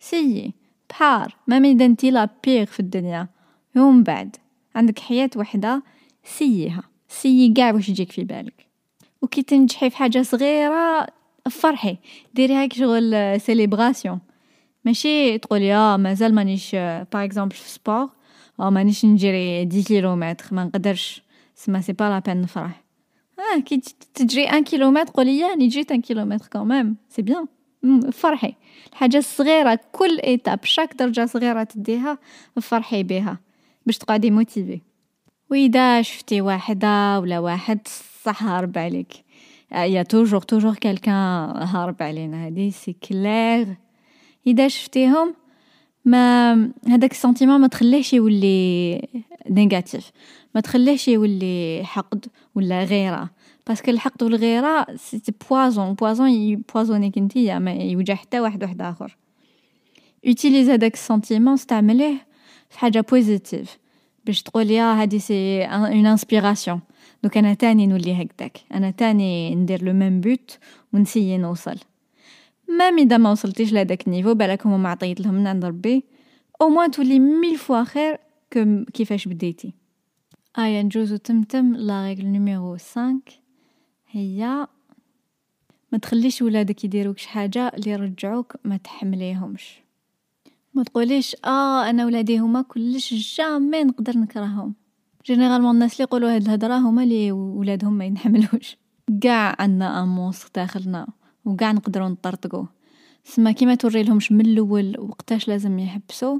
سيي 0.00 0.54
بحار 0.90 1.36
ما 1.46 1.56
انتي 1.56 2.10
لا 2.10 2.28
بيغ 2.44 2.64
في 2.64 2.80
الدنيا. 2.80 3.28
ومن 3.76 4.02
بعد 4.02 4.36
عندك 4.74 4.98
حياة 4.98 5.30
وحدة 5.36 5.82
سيها 6.24 6.82
سيي 7.08 7.54
قاع 7.56 7.72
واش 7.72 7.88
يجيك 7.88 8.12
في 8.12 8.24
بالك. 8.24 8.66
وكي 9.22 9.42
تنجحي 9.42 9.90
في 9.90 9.96
حاجة 9.96 10.22
صغيرة 10.22 11.06
فرحي. 11.50 11.96
ديريها 12.34 12.68
شغل 12.72 13.40
célébration 13.40 14.18
ماشي 14.84 15.38
تقولي 15.38 15.74
آه 15.74 15.96
مازال 15.96 16.34
مانيش 16.34 16.74
par 16.74 17.24
exemple 17.24 17.54
في 17.54 17.68
sport 17.68 18.08
آه 18.60 18.70
مانيش 18.70 19.04
نجري 19.04 19.64
dix 19.64 19.82
kilomètres. 19.82 20.44
ما 20.54 20.64
نقدرش. 20.64 21.22
سما 21.54 21.80
c'est 21.80 21.92
pas 21.92 22.04
la 22.04 22.18
peine 22.18 22.40
نفرح 22.40 22.84
آه 23.38 23.60
كي 23.60 23.82
تجري 24.14 24.44
un 24.44 24.64
kilomètre 24.64 25.12
قولي 25.12 25.38
ياني 25.38 25.68
جريت 25.68 25.92
un 25.92 26.00
kilomètre 26.00 26.46
quand 26.46 26.74
même 26.74 26.96
c'est 27.08 27.22
bien 27.22 27.46
فرحي. 28.12 28.54
الحاجة 28.92 29.16
الصغيرة 29.16 29.80
كل 29.92 30.18
étape 30.18 30.64
chaque 30.64 30.94
درجة 30.94 31.26
صغيرة 31.26 31.62
تديها 31.62 32.18
فرحي 32.62 33.02
بها 33.02 33.38
باش 33.86 33.98
تقعدي 33.98 34.30
motivée 34.30 34.80
وإذا 35.50 36.02
شفتي 36.02 36.40
واحدة 36.40 37.20
ولا 37.20 37.38
واحد 37.38 37.78
صح 38.24 38.42
هارب 38.42 38.78
عليك. 38.78 39.12
يا 39.72 40.02
toujours 40.02 40.40
toujours 40.40 40.74
quelqu'un 40.74 41.14
هارب 41.56 42.02
علينا 42.02 42.46
هادي 42.46 42.70
c'est 42.70 42.92
clair 42.92 43.76
إذا 44.46 44.68
شفتيهم 44.68 45.34
ما 46.04 46.52
هذاك 46.88 47.12
ال 47.12 47.17
sentiment 47.17 47.60
ما 47.60 47.66
تخليهش 47.66 48.12
يولي 48.12 49.08
négatif. 49.50 50.10
ما 50.54 50.60
تخليهش 50.60 51.08
يولي 51.08 51.80
حقد 51.84 52.26
ولا 52.54 52.84
غيرة. 52.84 53.30
parce 53.66 53.81
que 53.81 53.90
الحقد 53.90 54.22
والغيره 54.22 54.86
c'est 54.96 55.22
poison 55.50 55.94
poison 55.94 56.30
يبوازونيك 56.30 57.18
نتيا 57.18 57.58
ما 57.58 57.72
يوجع 57.72 58.14
حتى 58.14 58.40
واحد 58.40 58.62
واحد 58.62 58.82
اخر 58.82 59.16
utilise 60.26 60.70
هذاك 60.70 60.94
ال 60.94 61.00
sentiment 61.00 61.54
استعمليه 61.54 62.26
في 62.70 62.78
حاجة 62.78 63.00
positive 63.00 63.78
باش 64.26 64.42
تقولي 64.42 64.80
آه 64.80 64.94
هادي 64.94 65.18
c'est 65.18 65.64
une 65.64 66.06
inspiration 66.06 66.80
donc 67.22 67.36
أنا 67.36 67.54
تاني 67.54 67.86
نولي 67.86 68.22
هكداك 68.22 68.60
أنا 68.74 68.90
تاني 68.90 69.54
ندير 69.54 69.84
le 69.84 69.92
même 69.92 70.20
but 70.20 70.58
ونسيي 70.92 71.38
نوصل 71.38 71.76
même 72.68 72.98
اذا 72.98 73.16
ما 73.16 73.30
وصلتيش 73.30 73.72
لهداك 73.72 74.06
ال 74.06 74.10
niveau 74.10 74.34
بالك 74.34 74.66
هما 74.66 74.76
ما 74.76 74.98
لهم 75.02 75.34
من 75.34 75.46
عند 75.46 75.64
ربي 75.64 76.04
au 76.62 76.68
moins 76.68 76.90
تولي 76.90 77.18
mille 77.18 77.58
fois 77.58 77.84
خير 77.84 78.16
كيفاش 78.94 79.28
بديتي 79.28 79.72
ايا 80.58 80.82
نجوزو 80.82 81.16
تمتم 81.16 81.74
la 81.74 82.04
règle 82.04 82.26
numéro 82.26 82.76
5 82.76 83.20
هي 84.10 84.66
ما 85.92 85.98
تخليش 85.98 86.42
ولادك 86.42 86.84
يديروك 86.84 87.18
شي 87.18 87.28
حاجة 87.28 87.68
اللي 87.68 87.90
يرجعوك 87.90 88.56
ما 88.64 88.76
تحمليهمش. 88.76 89.80
ما 90.74 90.82
تقوليش 90.82 91.36
آه 91.44 91.90
أنا 91.90 92.06
ولادي 92.06 92.38
هما 92.38 92.62
كلش 92.62 93.14
jamais 93.14 93.84
نقدر 93.84 94.18
نكرههم. 94.18 94.74
généralement 95.26 95.74
الناس 95.74 95.92
اللي 95.92 96.04
يقولوا 96.04 96.34
هاد 96.34 96.42
الهضرة 96.42 96.74
هما 96.74 97.02
اللي 97.02 97.32
ولادهم 97.32 97.92
ما 97.92 98.04
ينحملوش. 98.04 98.76
قاع 99.22 99.56
عندنا 99.58 100.02
un 100.02 100.32
داخلنا 100.54 101.06
وقاع 101.44 101.72
نقدروا 101.72 102.08
نطرطقوه 102.08 102.68
سما 103.24 103.52
كيما 103.52 103.74
توري 103.74 104.02
لهمش 104.02 104.32
من 104.32 104.40
الأول 104.40 104.96
وقتاش 104.98 105.48
لازم 105.48 105.78
يحبسوا 105.78 106.38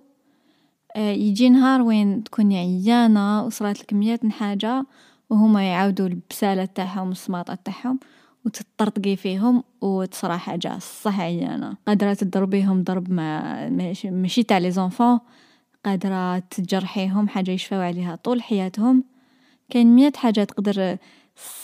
آه 0.96 1.12
يجي 1.12 1.48
نهار 1.48 1.82
وين 1.82 2.24
تكوني 2.24 2.58
عيانة 2.58 3.44
وصرات 3.44 3.80
لك 3.80 3.92
ميات 3.92 4.26
حاجة 4.26 4.86
وهما 5.30 5.70
يعاودوا 5.70 6.06
البسالة 6.06 6.64
تاعهم 6.64 7.10
السماطه 7.10 7.54
تاعهم 7.54 8.00
وتطرطقي 8.44 9.16
فيهم 9.16 9.64
وتصرا 9.80 10.36
حاجة 10.36 10.78
صح 10.78 11.20
عيانة 11.20 11.76
قادرة 11.86 12.14
تضربيهم 12.14 12.82
ضرب 12.82 13.10
ما 13.10 13.68
ماشي 14.10 14.42
تاع 14.42 14.58
les 14.58 14.70
enfants. 14.70 15.18
قادرة 15.84 16.38
تجرحيهم 16.38 17.28
حاجة 17.28 17.50
يشفاو 17.50 17.80
عليها 17.80 18.16
طول 18.16 18.42
حياتهم. 18.42 19.04
كاين 19.70 19.94
مية 19.94 20.12
حاجة 20.16 20.44
تقدر 20.44 20.96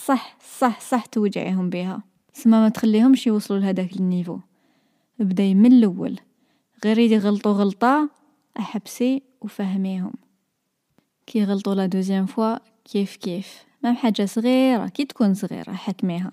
صح 0.05 0.37
صح 0.59 0.79
صح 0.79 1.05
توجعيهم 1.05 1.69
بها 1.69 2.03
سما 2.33 2.61
ما 2.61 2.69
تخليهمش 2.69 3.27
يوصلوا 3.27 3.59
لهداك 3.59 3.95
ال 3.95 4.00
niveau. 4.00 4.39
بداي 5.19 5.55
من 5.55 5.73
الأول. 5.73 6.19
غير 6.85 6.99
يغلطوا 6.99 7.51
غلطة 7.51 8.09
أحبسي 8.59 9.23
وفهميهم. 9.41 10.13
كي 11.25 11.43
غلطوا 11.43 11.75
la 11.75 11.85
deuxième 11.85 12.25
fois 12.25 12.57
كيف 12.91 13.15
كيف؟ 13.15 13.65
ما 13.83 13.93
حاجة 13.93 14.25
صغيرة 14.25 14.87
كي 14.87 15.05
تكون 15.05 15.33
صغيرة 15.33 15.71
حكميها. 15.71 16.31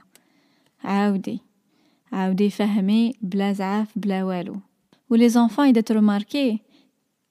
عاودي. 0.84 1.40
عاودي 2.12 2.50
فهمي 2.50 3.12
بلا 3.20 3.52
زعاف 3.52 3.88
بلا 3.96 4.24
والو. 4.24 4.56
و 5.10 5.28
les 5.28 5.40
enfants 5.40 5.66
إذا 5.66 5.80
تروماركي 5.80 6.60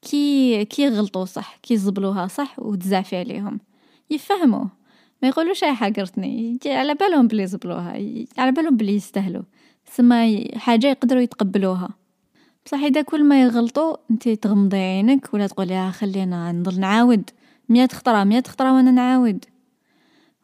كي 0.02 0.66
كي 0.66 0.82
يغلطوا 0.82 1.26
صح 1.26 1.56
كي 1.56 1.74
يزبلوها 1.74 2.28
صح 2.28 2.60
وتزعفي 2.60 3.18
عليهم. 3.18 3.60
يفهموا. 4.10 4.66
ما 5.22 5.28
يقولوش 5.28 5.64
أي 5.64 5.74
حقرتني 5.74 6.60
على 6.66 6.94
بالهم 6.96 7.28
بلي 7.28 7.44
يزبلوها 7.44 7.92
على 8.38 8.52
بالهم 8.52 8.78
بلي 8.78 8.96
يستاهلوا. 8.96 9.44
سما 9.86 10.44
حاجة 10.56 10.88
يقدروا 10.88 11.22
يتقبلوها. 11.22 11.90
بصح 12.66 12.80
إذا 12.80 13.02
كل 13.02 13.24
ما 13.24 13.42
يغلطوا 13.44 13.96
انت 14.12 14.30
تغمضي 14.30 14.78
عينك 14.78 15.34
ولا 15.34 15.48
تقولي 15.48 15.92
خلينا 15.92 16.52
نضل 16.52 16.80
نعاود. 16.80 17.30
مية 17.74 17.88
خطرة 17.88 18.24
مية 18.24 18.44
خطرة 18.48 18.74
وأنا 18.74 18.92
نعاود. 18.92 19.46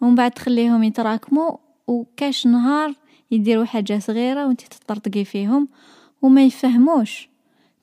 ومن 0.02 0.16
بعد 0.16 0.32
تخليهم 0.32 0.84
يتراكموا 0.84 1.58
وكاش 1.88 2.48
نهار 2.48 2.94
يديروا 3.32 3.66
حاجة 3.66 4.00
صغيرة 4.00 4.48
وانت 4.48 4.62
تطرطقي 4.62 5.26
فيهم 5.26 5.68
وما 6.22 6.44
يفهموش. 6.44 7.30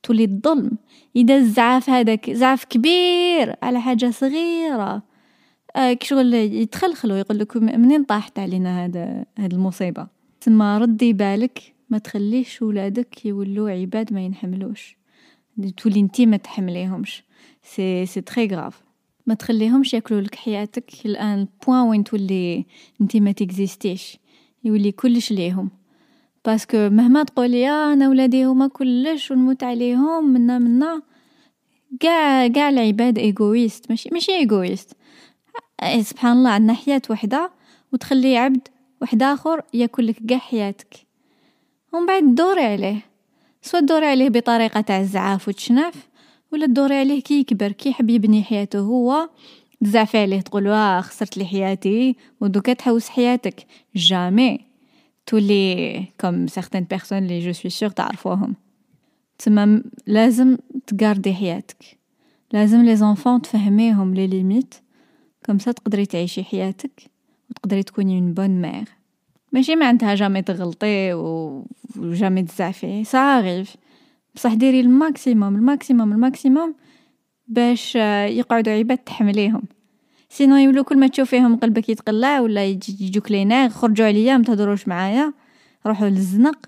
تولي 0.03 0.25
الظلم. 0.25 0.71
إذا 1.17 1.37
الزعاف 1.37 1.91
هذاك 1.91 2.31
زعاف 2.31 2.65
كبير 2.65 3.55
على 3.63 3.81
حاجة 3.81 4.11
صغيرة. 4.11 5.03
آه 5.77 5.93
كشغل 5.93 6.35
يتخلخلوا 6.35 7.17
يقول 7.17 7.39
لك 7.39 7.57
منين 7.57 8.05
طاحت 8.05 8.39
علينا 8.39 8.85
هذا 8.85 9.25
هاد 9.39 9.53
المصيبة؟ 9.53 10.07
ثم 10.41 10.63
ردي 10.63 11.13
بالك 11.13 11.75
ما 11.91 11.99
تخليش 11.99 12.63
ولادك 12.63 13.27
يولوا 13.27 13.71
عباد 13.71 14.13
ما 14.13 14.21
ينحملوش. 14.21 14.97
تولي 15.77 16.01
انتي 16.01 16.27
ما 16.27 16.37
تحمليهمش. 16.37 17.25
c'est 17.63 18.07
c'est 18.07 18.21
très 18.21 18.47
grave 18.47 18.86
ما 19.27 19.35
تخليهمش 19.35 19.95
ياكلوا 19.95 20.21
لك 20.21 20.35
حياتك. 20.35 20.91
à 21.07 21.21
un 21.21 21.49
point 21.67 21.81
وين 21.81 22.05
تولي 22.05 22.67
أنت 23.01 23.17
ما 23.17 23.33
تكزيستيش. 23.33 24.19
يولي 24.65 24.93
كلش 24.93 25.33
ليهم. 25.33 25.71
parce 26.45 26.72
que 26.72 26.89
مهما 26.89 27.23
تقولي 27.23 27.71
أنا 27.71 28.09
ولادي 28.09 28.45
هما 28.45 28.67
كلش 28.69 29.31
ونموت 29.31 29.63
عليهم 29.63 30.33
منا 30.33 30.59
منا. 30.59 31.03
قاع 32.03 32.49
قاع 32.49 32.69
العباد 32.69 33.19
égoïstes 33.19 33.91
ماشي 33.91 34.09
ماشي 34.13 34.33
égoïste 34.33 34.93
سبحان 36.01 36.37
الله 36.37 36.51
عندنا 36.51 36.75
حياة 36.75 37.03
وحدة 37.11 37.51
وتخلي 37.93 38.37
عبد 38.37 38.69
واحد 39.01 39.23
آخر 39.23 39.63
ياكل 39.75 40.07
لك 40.07 40.17
قاع 40.29 40.39
حياتك. 40.39 40.95
ومن 41.93 42.07
بعد 42.07 42.35
دوري 42.35 42.65
عليه. 42.65 43.01
soit 43.63 43.81
دوري 43.81 44.07
عليه 44.07 44.29
بطريقة 44.29 44.81
تاع 44.81 45.01
الزعاف 45.01 45.49
وتشناف 45.49 46.09
ولا 46.53 46.67
تدوري 46.67 46.95
عليه 46.95 47.23
كي 47.23 47.41
يكبر 47.41 47.73
كي 47.73 47.89
يحب 47.89 48.11
يبني 48.11 48.43
حياته 48.43 48.79
هو 48.79 49.29
تزعفي 49.85 50.19
عليه 50.19 50.41
تقول 50.41 50.69
واه 50.69 51.01
خسرت 51.01 51.37
لي 51.37 51.45
حياتي 51.45 52.17
ودوكا 52.41 52.73
تحوس 52.73 53.09
حياتك. 53.09 53.67
jamais 53.97 54.61
تولي 55.27 56.05
comme 56.21 56.47
certaines 56.47 56.85
personnes 56.85 57.27
لي 57.27 57.41
je 57.41 57.53
suis 57.53 57.71
sûre 57.71 57.91
تعرفوهم. 57.91 58.55
تما 59.39 59.83
لازم 60.07 60.57
تقاردي 60.87 61.35
حياتك. 61.35 61.99
لازم 62.53 62.83
les 62.83 62.97
enfants 62.97 63.43
تفهميهم 63.43 64.15
les 64.15 64.27
limites 64.27 64.75
comme 65.47 65.59
ça 65.59 65.73
تقدري 65.73 66.07
تعيشي 66.07 66.45
حياتك 66.45 67.03
وتقدري 67.51 67.83
تكوني 67.83 68.19
une 68.19 68.35
bonne 68.35 68.63
mère 68.63 68.89
ماشي 69.53 69.77
معناتها 69.77 70.15
jamais 70.15 70.43
تغلطي 70.43 71.13
و 71.15 71.65
jamais 71.97 72.43
تزعفي. 72.43 73.05
صاغيف 73.05 73.77
بصح 74.37 74.55
ديري 74.55 74.81
ال 74.81 74.90
maximum 74.90 75.57
ال 75.57 75.64
maximum 75.64 76.13
ال 76.13 76.20
maximum 76.21 76.75
باش 77.49 77.95
يقعدوا 77.95 78.73
عباد 78.73 78.99
تحمليهم. 78.99 79.63
sinon 80.29 80.57
يولو 80.57 80.85
كل 80.85 80.99
ما 80.99 81.07
تشوفيهم 81.07 81.57
قلبك 81.57 81.89
يتقلع 81.89 82.41
ولا 82.41 82.65
يجوك 82.65 83.31
ليناغ 83.31 83.69
خرجوا 83.71 84.07
عليا 84.07 84.37
ما 84.37 84.45
تهضروش 84.45 84.89
معايا 84.89 85.33
روحوا 85.87 86.09
للزنق. 86.09 86.67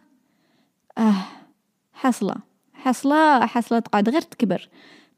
آه 0.99 1.15
حصلة 1.93 2.35
حصلة 2.75 3.47
حصلة 3.47 3.79
تقعد 3.79 4.09
غير 4.09 4.21
تكبر. 4.21 4.69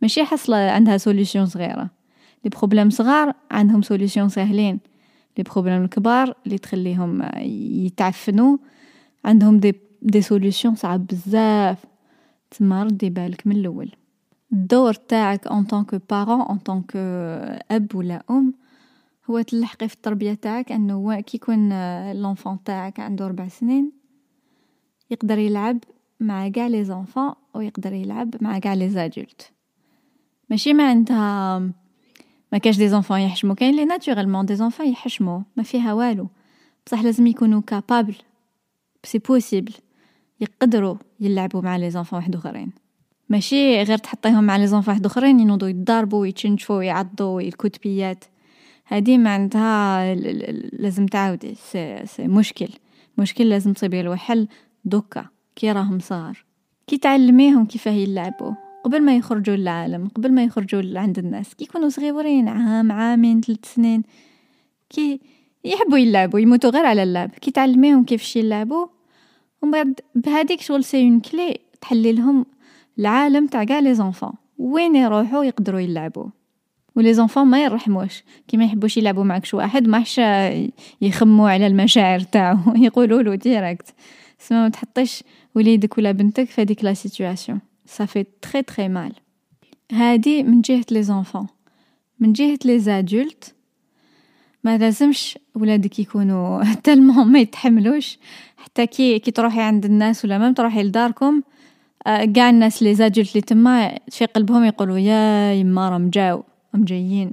ماشي 0.02 0.24
حصلة 0.24 0.56
عندها 0.56 0.96
solution 0.96 1.46
صغيرة. 1.46 1.90
les 2.44 2.50
problèmes 2.50 2.90
صغار 2.90 3.32
عندهم 3.50 3.82
solutions 3.82 4.28
ساهلين 4.28 4.80
les 5.38 5.44
problèmes 5.44 5.84
الكبار 5.84 6.34
اللي 6.46 6.58
تخليهم 6.58 7.22
يتعفنوا. 7.86 8.56
عندهم 9.24 9.58
des 9.58 9.74
des 10.02 10.22
solutions 10.22 10.74
صعب 10.74 11.06
بزاف. 11.06 11.78
تما 12.50 12.82
ردي 12.82 13.10
بالك 13.10 13.46
من 13.46 13.56
الأول. 13.56 13.90
الدور 14.52 14.94
تاعك 14.94 15.46
en 15.46 15.64
tant 15.64 15.86
que 15.86 16.02
parent 16.10 16.40
en 16.40 16.58
tant 16.58 16.80
que 16.80 16.96
أب 17.70 17.94
ولا 17.94 18.22
أم 18.30 18.54
هو 19.30 19.40
تلحقي 19.40 19.88
في 19.88 19.94
التربية 19.94 20.34
تاعك 20.34 20.72
إنه 20.72 21.20
كي 21.20 21.36
يكون 21.36 21.68
l'enfant 22.12 22.62
تاعك 22.64 23.00
عنده 23.00 23.26
ربع 23.26 23.48
سنين 23.48 23.92
يقدر 25.10 25.38
يلعب 25.38 25.78
مع 26.20 26.48
كاع 26.48 26.66
les 26.66 26.84
enfants 26.84 27.32
ويقدر 27.54 27.92
يلعب 27.92 28.34
مع 28.40 28.58
كاع 28.58 28.74
les 28.74 28.88
adultes 28.88 29.52
ماشي 30.50 30.74
معناتها 30.74 31.58
ما 32.52 32.58
كاش 32.58 32.76
des 32.76 32.88
enfants 32.88 33.20
يحشمو 33.20 33.54
كاين 33.54 33.74
لي 33.74 33.84
naturellement 33.84 34.46
des 34.46 34.56
enfants 34.56 34.88
يحشمو 34.88 35.42
ما 35.56 35.62
فيها 35.62 35.92
والو. 35.92 36.28
بصح 36.86 37.02
لازم 37.02 37.26
يكونوا 37.26 37.60
capables 37.60 38.16
si 39.04 39.18
possible 39.18 39.72
يقدروا 40.40 40.96
يلعبوا 41.20 41.61
مع 41.61 41.76
les 41.76 41.90
enfants 41.90 42.18
واحد 42.18 42.35
أخرين. 42.35 42.72
ماشي 43.29 43.83
غير 43.83 43.98
تحطيهم 43.98 44.44
مع 44.44 44.57
les 44.56 44.66
enfants 44.66 44.92
واحد 44.92 45.07
أخرين 45.07 45.40
ينوضوا 45.40 45.68
يضاربوا 45.68 46.20
ويتشنشفوا 46.20 46.76
ويعضوا 46.76 47.42
هادي 48.88 49.18
معناتها 49.18 50.14
لازم 50.72 51.07
تعاودي. 51.07 51.55
سي, 51.55 52.07
سي 52.07 52.29
مشكل. 52.29 52.68
مشكل 53.18 53.48
لازم 53.48 53.72
تصيبي 53.72 54.03
له 54.03 54.16
حل 54.16 54.48
دوكا 54.85 55.26
كي 55.57 55.72
راهم 55.72 55.98
صغار. 55.98 56.44
كي 56.87 56.98
تعلميهم 56.98 57.66
كيفاه 57.66 57.92
يلعبوا. 57.92 58.53
قبل 58.85 59.03
ما 59.03 59.16
يخرجوا 59.16 59.57
للعالم 59.57 60.09
قبل 60.09 60.33
ما 60.33 60.44
يخرجوا 60.44 60.98
عند 60.98 61.18
الناس. 61.18 61.55
كي 61.55 61.64
يكونوا 61.64 61.88
صغيورين 61.88 62.48
عام 62.48 62.92
عامين 62.92 63.40
ثلاث 63.40 63.74
سنين. 63.74 64.03
كي 64.90 65.20
يحبوا 65.64 65.98
يلعبوا 65.98 66.40
يموتوا 66.40 66.70
غير 66.70 66.87
على 66.87 67.03
اللعب. 67.03 67.31
كي 67.31 67.50
تعلميهم 67.50 68.05
كيفاش 68.05 68.37
يلعبوا 68.37 68.87
ومن 69.62 69.70
بعد 69.72 70.00
بهذيك 70.14 70.60
شغل 70.60 70.84
c'est 70.84 71.02
une 71.02 71.20
clé 71.20 71.58
تحلي 71.80 72.12
لهم 72.12 72.46
العالم 72.98 73.46
تاع 73.46 73.64
كاع 73.64 73.78
les 73.78 73.94
enfants. 73.94 74.32
وين 74.58 74.96
يروحوا 74.96 75.44
يقدروا 75.44 75.80
يلعبوا؟ 75.80 76.26
و 76.96 77.14
les 77.14 77.23
enfants 77.23 77.44
ما 77.44 77.64
يرحموش. 77.64 78.24
كي 78.48 78.56
ما 78.56 78.64
يحبوش 78.64 78.96
يلعبوا 78.96 79.24
معك 79.24 79.44
شي 79.44 79.56
واحد 79.56 79.88
ما 79.88 80.04
يخموا 81.00 81.50
على 81.50 81.66
المشاعر 81.66 82.20
تاعو 82.20 82.58
يقولوا 82.86 83.22
له 83.22 83.34
direct 83.34 83.94
سما 84.38 84.62
ما 84.62 84.68
تحطيش 84.68 85.24
وليدك 85.54 85.98
ولا 85.98 86.12
بنتك 86.12 86.44
في 86.44 86.62
هذيك 86.62 86.84
la 86.84 86.94
situation 86.94 87.60
fait 88.06 88.26
très 88.40 88.62
très 88.62 88.88
mal. 88.88 89.12
هادي 89.92 90.42
من 90.42 90.60
جهة 90.60 90.84
les 90.90 91.02
enfants. 91.02 91.46
من 92.20 92.32
جهة 92.32 92.58
les 92.64 92.78
adultes 92.78 93.54
ما 94.64 94.78
لازمش 94.78 95.38
ولادك 95.54 95.98
يكونوا 95.98 96.64
tellement 96.84 97.32
ما 97.32 97.38
يتحملوش. 97.38 98.18
حتى 98.60 98.86
كي 98.86 99.18
كي 99.18 99.30
تروحي 99.30 99.60
عند 99.60 99.84
الناس 99.84 100.24
ولا 100.24 100.38
ما 100.38 100.52
تروحي 100.52 100.82
لداركم 100.82 101.42
كاع 102.04 102.46
آه، 102.46 102.50
الناس 102.50 102.82
les 102.82 102.94
adultes 102.94 103.30
اللي 103.30 103.40
تما 103.40 103.98
في 104.08 104.26
قلبهم 104.26 104.64
يقولوا 104.64 104.98
يا 104.98 105.52
يما 105.52 105.88
راهم 105.88 106.10
جاو 106.10 106.44
راهم 106.74 106.84
جايين. 106.84 107.32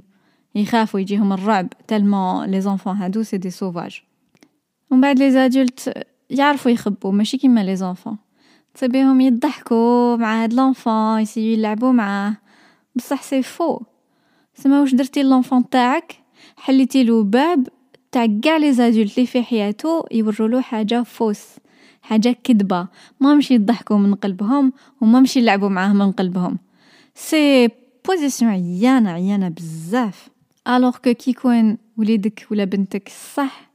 يخافوا 0.54 1.00
يجيهم 1.00 1.32
الرعب 1.32 1.68
tellement 1.86 2.44
les 2.44 2.60
enfants 2.60 2.96
هادو 2.96 3.22
c'est 3.22 3.36
des 3.38 3.50
sauvages. 3.50 4.02
ومن 4.90 5.00
بعد 5.00 5.18
les 5.18 5.30
adultes 5.30 6.06
يعرفوا 6.30 6.70
يخبوا 6.70 7.12
ماشي 7.12 7.38
كيما 7.38 7.64
les 7.64 7.76
enfants. 7.76 8.16
تصيبيهم 8.74 9.20
يضحكوا 9.20 10.16
مع 10.16 10.42
هاد 10.42 10.54
l'enfant 10.54 11.20
يسيو 11.20 11.52
يلعبوا 11.52 11.92
معاه. 11.92 12.36
بصح 12.96 13.22
c'est 13.22 13.42
faux. 13.42 13.80
سما 14.54 14.80
واش 14.80 14.94
درتي 14.94 15.22
l'enfant 15.22 15.68
تاعك؟ 15.68 16.14
حليتي 16.56 17.04
له 17.04 17.22
باب 17.22 17.68
تاع 18.12 18.26
كاع 18.42 18.56
les 18.56 18.72
adultes 18.72 19.18
لي 19.18 19.26
في 19.26 19.42
حياته 19.42 20.04
يورولو 20.12 20.60
حاجة 20.60 21.02
fausse 21.02 21.40
حاجة 22.02 22.36
كذبه 22.44 22.86
ما 23.20 23.34
مشي 23.34 23.54
يضحكوا 23.54 23.98
من 23.98 24.14
قلبهم 24.14 24.72
وما 25.00 25.20
مشي 25.20 25.38
يلعبوا 25.38 25.68
معاه 25.68 25.92
من 25.92 26.12
قلبهم. 26.12 26.58
c'est 27.14 27.68
position 28.06 28.50
عيانة 28.50 29.10
عيانة 29.10 29.48
بزاف. 29.48 30.28
alors 30.68 30.96
que 30.96 31.14
كي 31.14 31.30
يكون 31.30 31.78
وليدك 31.96 32.46
ولا 32.50 32.64
بنتك 32.64 33.08
صح 33.34 33.70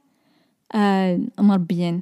آه 0.74 1.20
مربيين. 1.38 2.00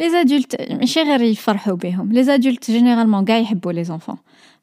les 0.00 0.10
adultes 0.10 0.72
ماشي 0.72 1.02
غير 1.02 1.22
يفرحوا 1.22 1.76
بهم 1.76 2.12
les 2.12 2.22
adultes 2.22 2.70
généralement 2.70 3.24
كاع 3.24 3.38
يحبوا 3.38 3.72
les 3.72 3.84
enfants. 3.84 4.16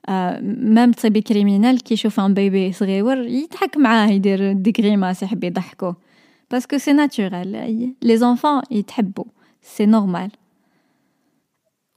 même 0.09 0.91
تصيبي 0.91 1.21
criminel 1.21 1.83
كي 1.83 1.93
يشوف 1.93 2.19
un 2.19 2.33
bébé 2.33 2.71
صغيور 2.71 3.17
يضحك 3.17 3.77
معاه 3.77 4.07
يدير 4.07 4.51
des 4.51 4.73
grimaces 4.79 5.23
يحب 5.23 5.43
يضحكو. 5.43 5.93
parce 6.51 6.67
que 6.67 6.77
c'est 6.77 6.93
naturel 6.93 8.17
les 8.17 8.30
enfants 8.30 8.61
يتحبوا 8.71 9.25
c'est 9.61 9.85
normal 9.85 10.31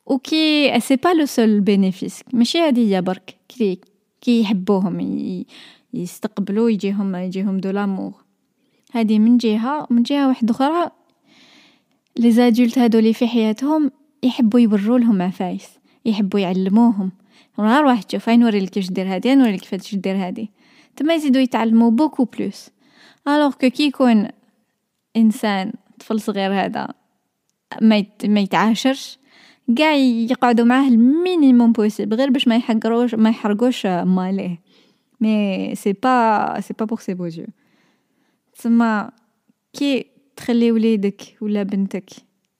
وكي 0.06 0.80
c'est 0.80 0.96
pas 0.96 1.08
le 1.08 1.26
seul 1.26 1.60
bénéfice 1.60 2.22
ماشي 2.32 2.58
هادي 2.58 2.96
هي 2.96 3.02
برك 3.02 3.36
كي 3.48 3.80
كي 4.20 4.40
يحبوهم 4.40 5.44
يستقبلوا 5.94 6.70
يجيهم 6.70 7.16
يجيهم 7.16 7.58
de 7.58 7.70
l'amour 7.70 8.12
هادي 8.94 9.18
من 9.18 9.38
جهه 9.38 9.86
من 9.90 10.02
جهه 10.02 10.28
واحدة 10.28 10.50
أخرى 10.54 10.90
les 12.16 12.32
adultes 12.32 12.78
هادو 12.78 12.98
اللي 12.98 13.14
في 13.14 13.28
حياتهم 13.28 13.90
يحبوا 14.22 14.60
يوروا 14.60 14.98
لهم 14.98 15.22
عفايس 15.22 15.68
يحبوا 16.04 16.40
يعلموهم 16.40 17.12
نهار 17.58 17.84
واحد 17.84 18.04
تشوف 18.04 18.28
هاي 18.28 18.36
نوريلك 18.36 18.70
كيفاش 18.70 18.90
دير 18.90 19.14
هادي 19.14 19.34
نوريلك 19.34 19.60
كيفاش 19.60 19.94
دير 19.94 20.16
هادي 20.16 20.50
تما 20.96 21.14
يزيدوا 21.14 21.42
يتعلموا 21.42 21.90
beaucoup 21.90 22.24
plus 22.24 22.70
alors 23.28 23.52
que 23.52 23.70
كي 23.70 23.82
يكون 23.82 24.28
إنسان 25.18 25.72
طفل 25.98 26.20
صغير 26.20 26.54
هذا 26.54 26.88
ما 27.82 28.04
ما 28.24 28.40
يتعاشرش 28.40 29.18
كاع 29.76 29.94
يقعدوا 29.94 30.64
معاه 30.64 30.88
ال 30.88 30.99
minimum 30.99 31.72
possible 31.72 32.16
غير 32.16 32.30
باش 32.30 32.48
ما 32.48 32.56
يحقروش 32.56 33.14
ما 33.14 33.30
يحرقوش 33.30 33.86
ماليه 33.86 34.60
mais 35.20 35.44
c'est 35.44 35.74
pas 35.74 35.81
c'est 35.81 35.92
pas 35.92 36.74
pour 36.74 36.98
ses 36.98 37.14
beaux 37.14 37.32
yeux 37.32 37.46
تسمى 38.52 39.08
كي 39.72 40.06
تخلي 40.36 40.72
وليدك 40.72 41.22
ولا 41.40 41.62
بنتك 41.62 42.10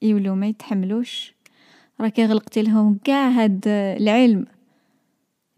يولو 0.03 0.35
ما 0.35 0.47
يتحملوش 0.47 1.35
راكي 2.01 2.27
غلقتي 2.27 2.63
لهم 2.63 2.99
كاع 3.05 3.29
هاد 3.29 3.65
العالم 3.69 4.47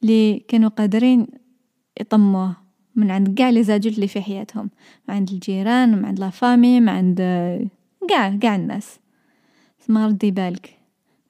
اللي 0.03 0.39
كانوا 0.49 0.71
قادرين 0.71 1.27
يطموه. 2.01 2.57
من 2.97 3.11
عند 3.11 3.39
كاع 3.39 3.51
les 3.51 3.63
adultes 3.63 3.93
اللي 3.93 4.09
في 4.09 4.21
حياتهم. 4.23 4.71
من 5.09 5.15
عند 5.15 5.31
الجيران 5.31 5.99
من 5.99 6.05
عند 6.05 6.21
la 6.21 6.31
famille 6.31 6.81
من 6.81 6.89
عند 6.89 7.19
كاع 8.09 8.37
كاع 8.37 8.57
الناس. 8.57 8.99
ما 9.89 10.07
ردي 10.07 10.31
بالك 10.31 10.79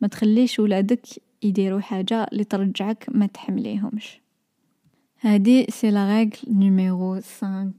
ما 0.00 0.08
تخليش 0.08 0.58
ولادك 0.58 1.06
يديروا 1.42 1.80
حاجة 1.80 2.24
اللي 2.32 2.44
ترجعك 2.44 3.06
ما 3.08 3.26
تحمليهمش. 3.26 4.20
هادي 5.20 5.66
c'est 5.68 5.90
la 5.90 6.08
règle 6.08 6.30
numéro 6.48 7.14
5 7.14 7.72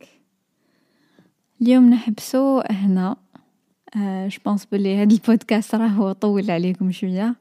اليوم 1.61 1.89
نحبسو 1.89 2.61
هنا. 2.69 3.15
آه 3.97 4.27
je 4.27 4.38
pense 4.38 4.65
بلي 4.65 4.95
هاد 4.95 5.11
البودكاست 5.11 5.75
راهو 5.75 6.11
طول 6.11 6.51
عليكم 6.51 6.91
شوية. 6.91 7.35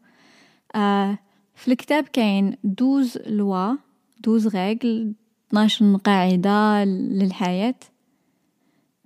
آه 0.74 1.18
في 1.54 1.72
الكتاب 1.72 2.04
كاين 2.04 2.56
douze 2.64 3.18
lois 3.26 3.76
douze 4.20 4.46
règles 4.46 5.14
12 5.50 5.96
قاعدة 5.96 6.84
للحياة. 6.84 7.74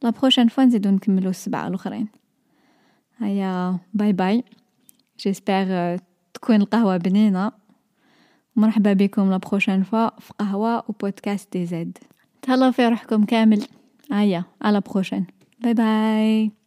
la 0.02 0.10
prochaine 0.10 0.48
fois 0.48 0.64
نزيدو 0.64 0.90
نكملو 0.90 1.30
السبعة 1.30 1.68
الأخرين. 1.68 2.08
هيا 3.18 3.78
باي 3.94 4.12
باي. 4.12 4.44
j'espère 5.20 5.98
تكون 6.34 6.56
القهوة 6.56 6.96
بنينة. 6.96 7.52
مرحبا 8.56 8.92
بكم 8.92 9.30
la 9.30 9.36
prochaine 9.36 9.82
fois 9.82 10.20
في 10.20 10.32
قهوة 10.38 10.84
وبودكاست 10.88 11.52
DZ. 11.52 11.98
تهلاو 12.42 12.72
في 12.72 12.86
روحكم 12.86 13.24
كامل. 13.24 13.64
هيا 14.12 14.44
à 14.62 14.68
la 14.68 14.80
prochaine. 14.80 15.26
باي 15.60 15.74
باي. 15.74 16.63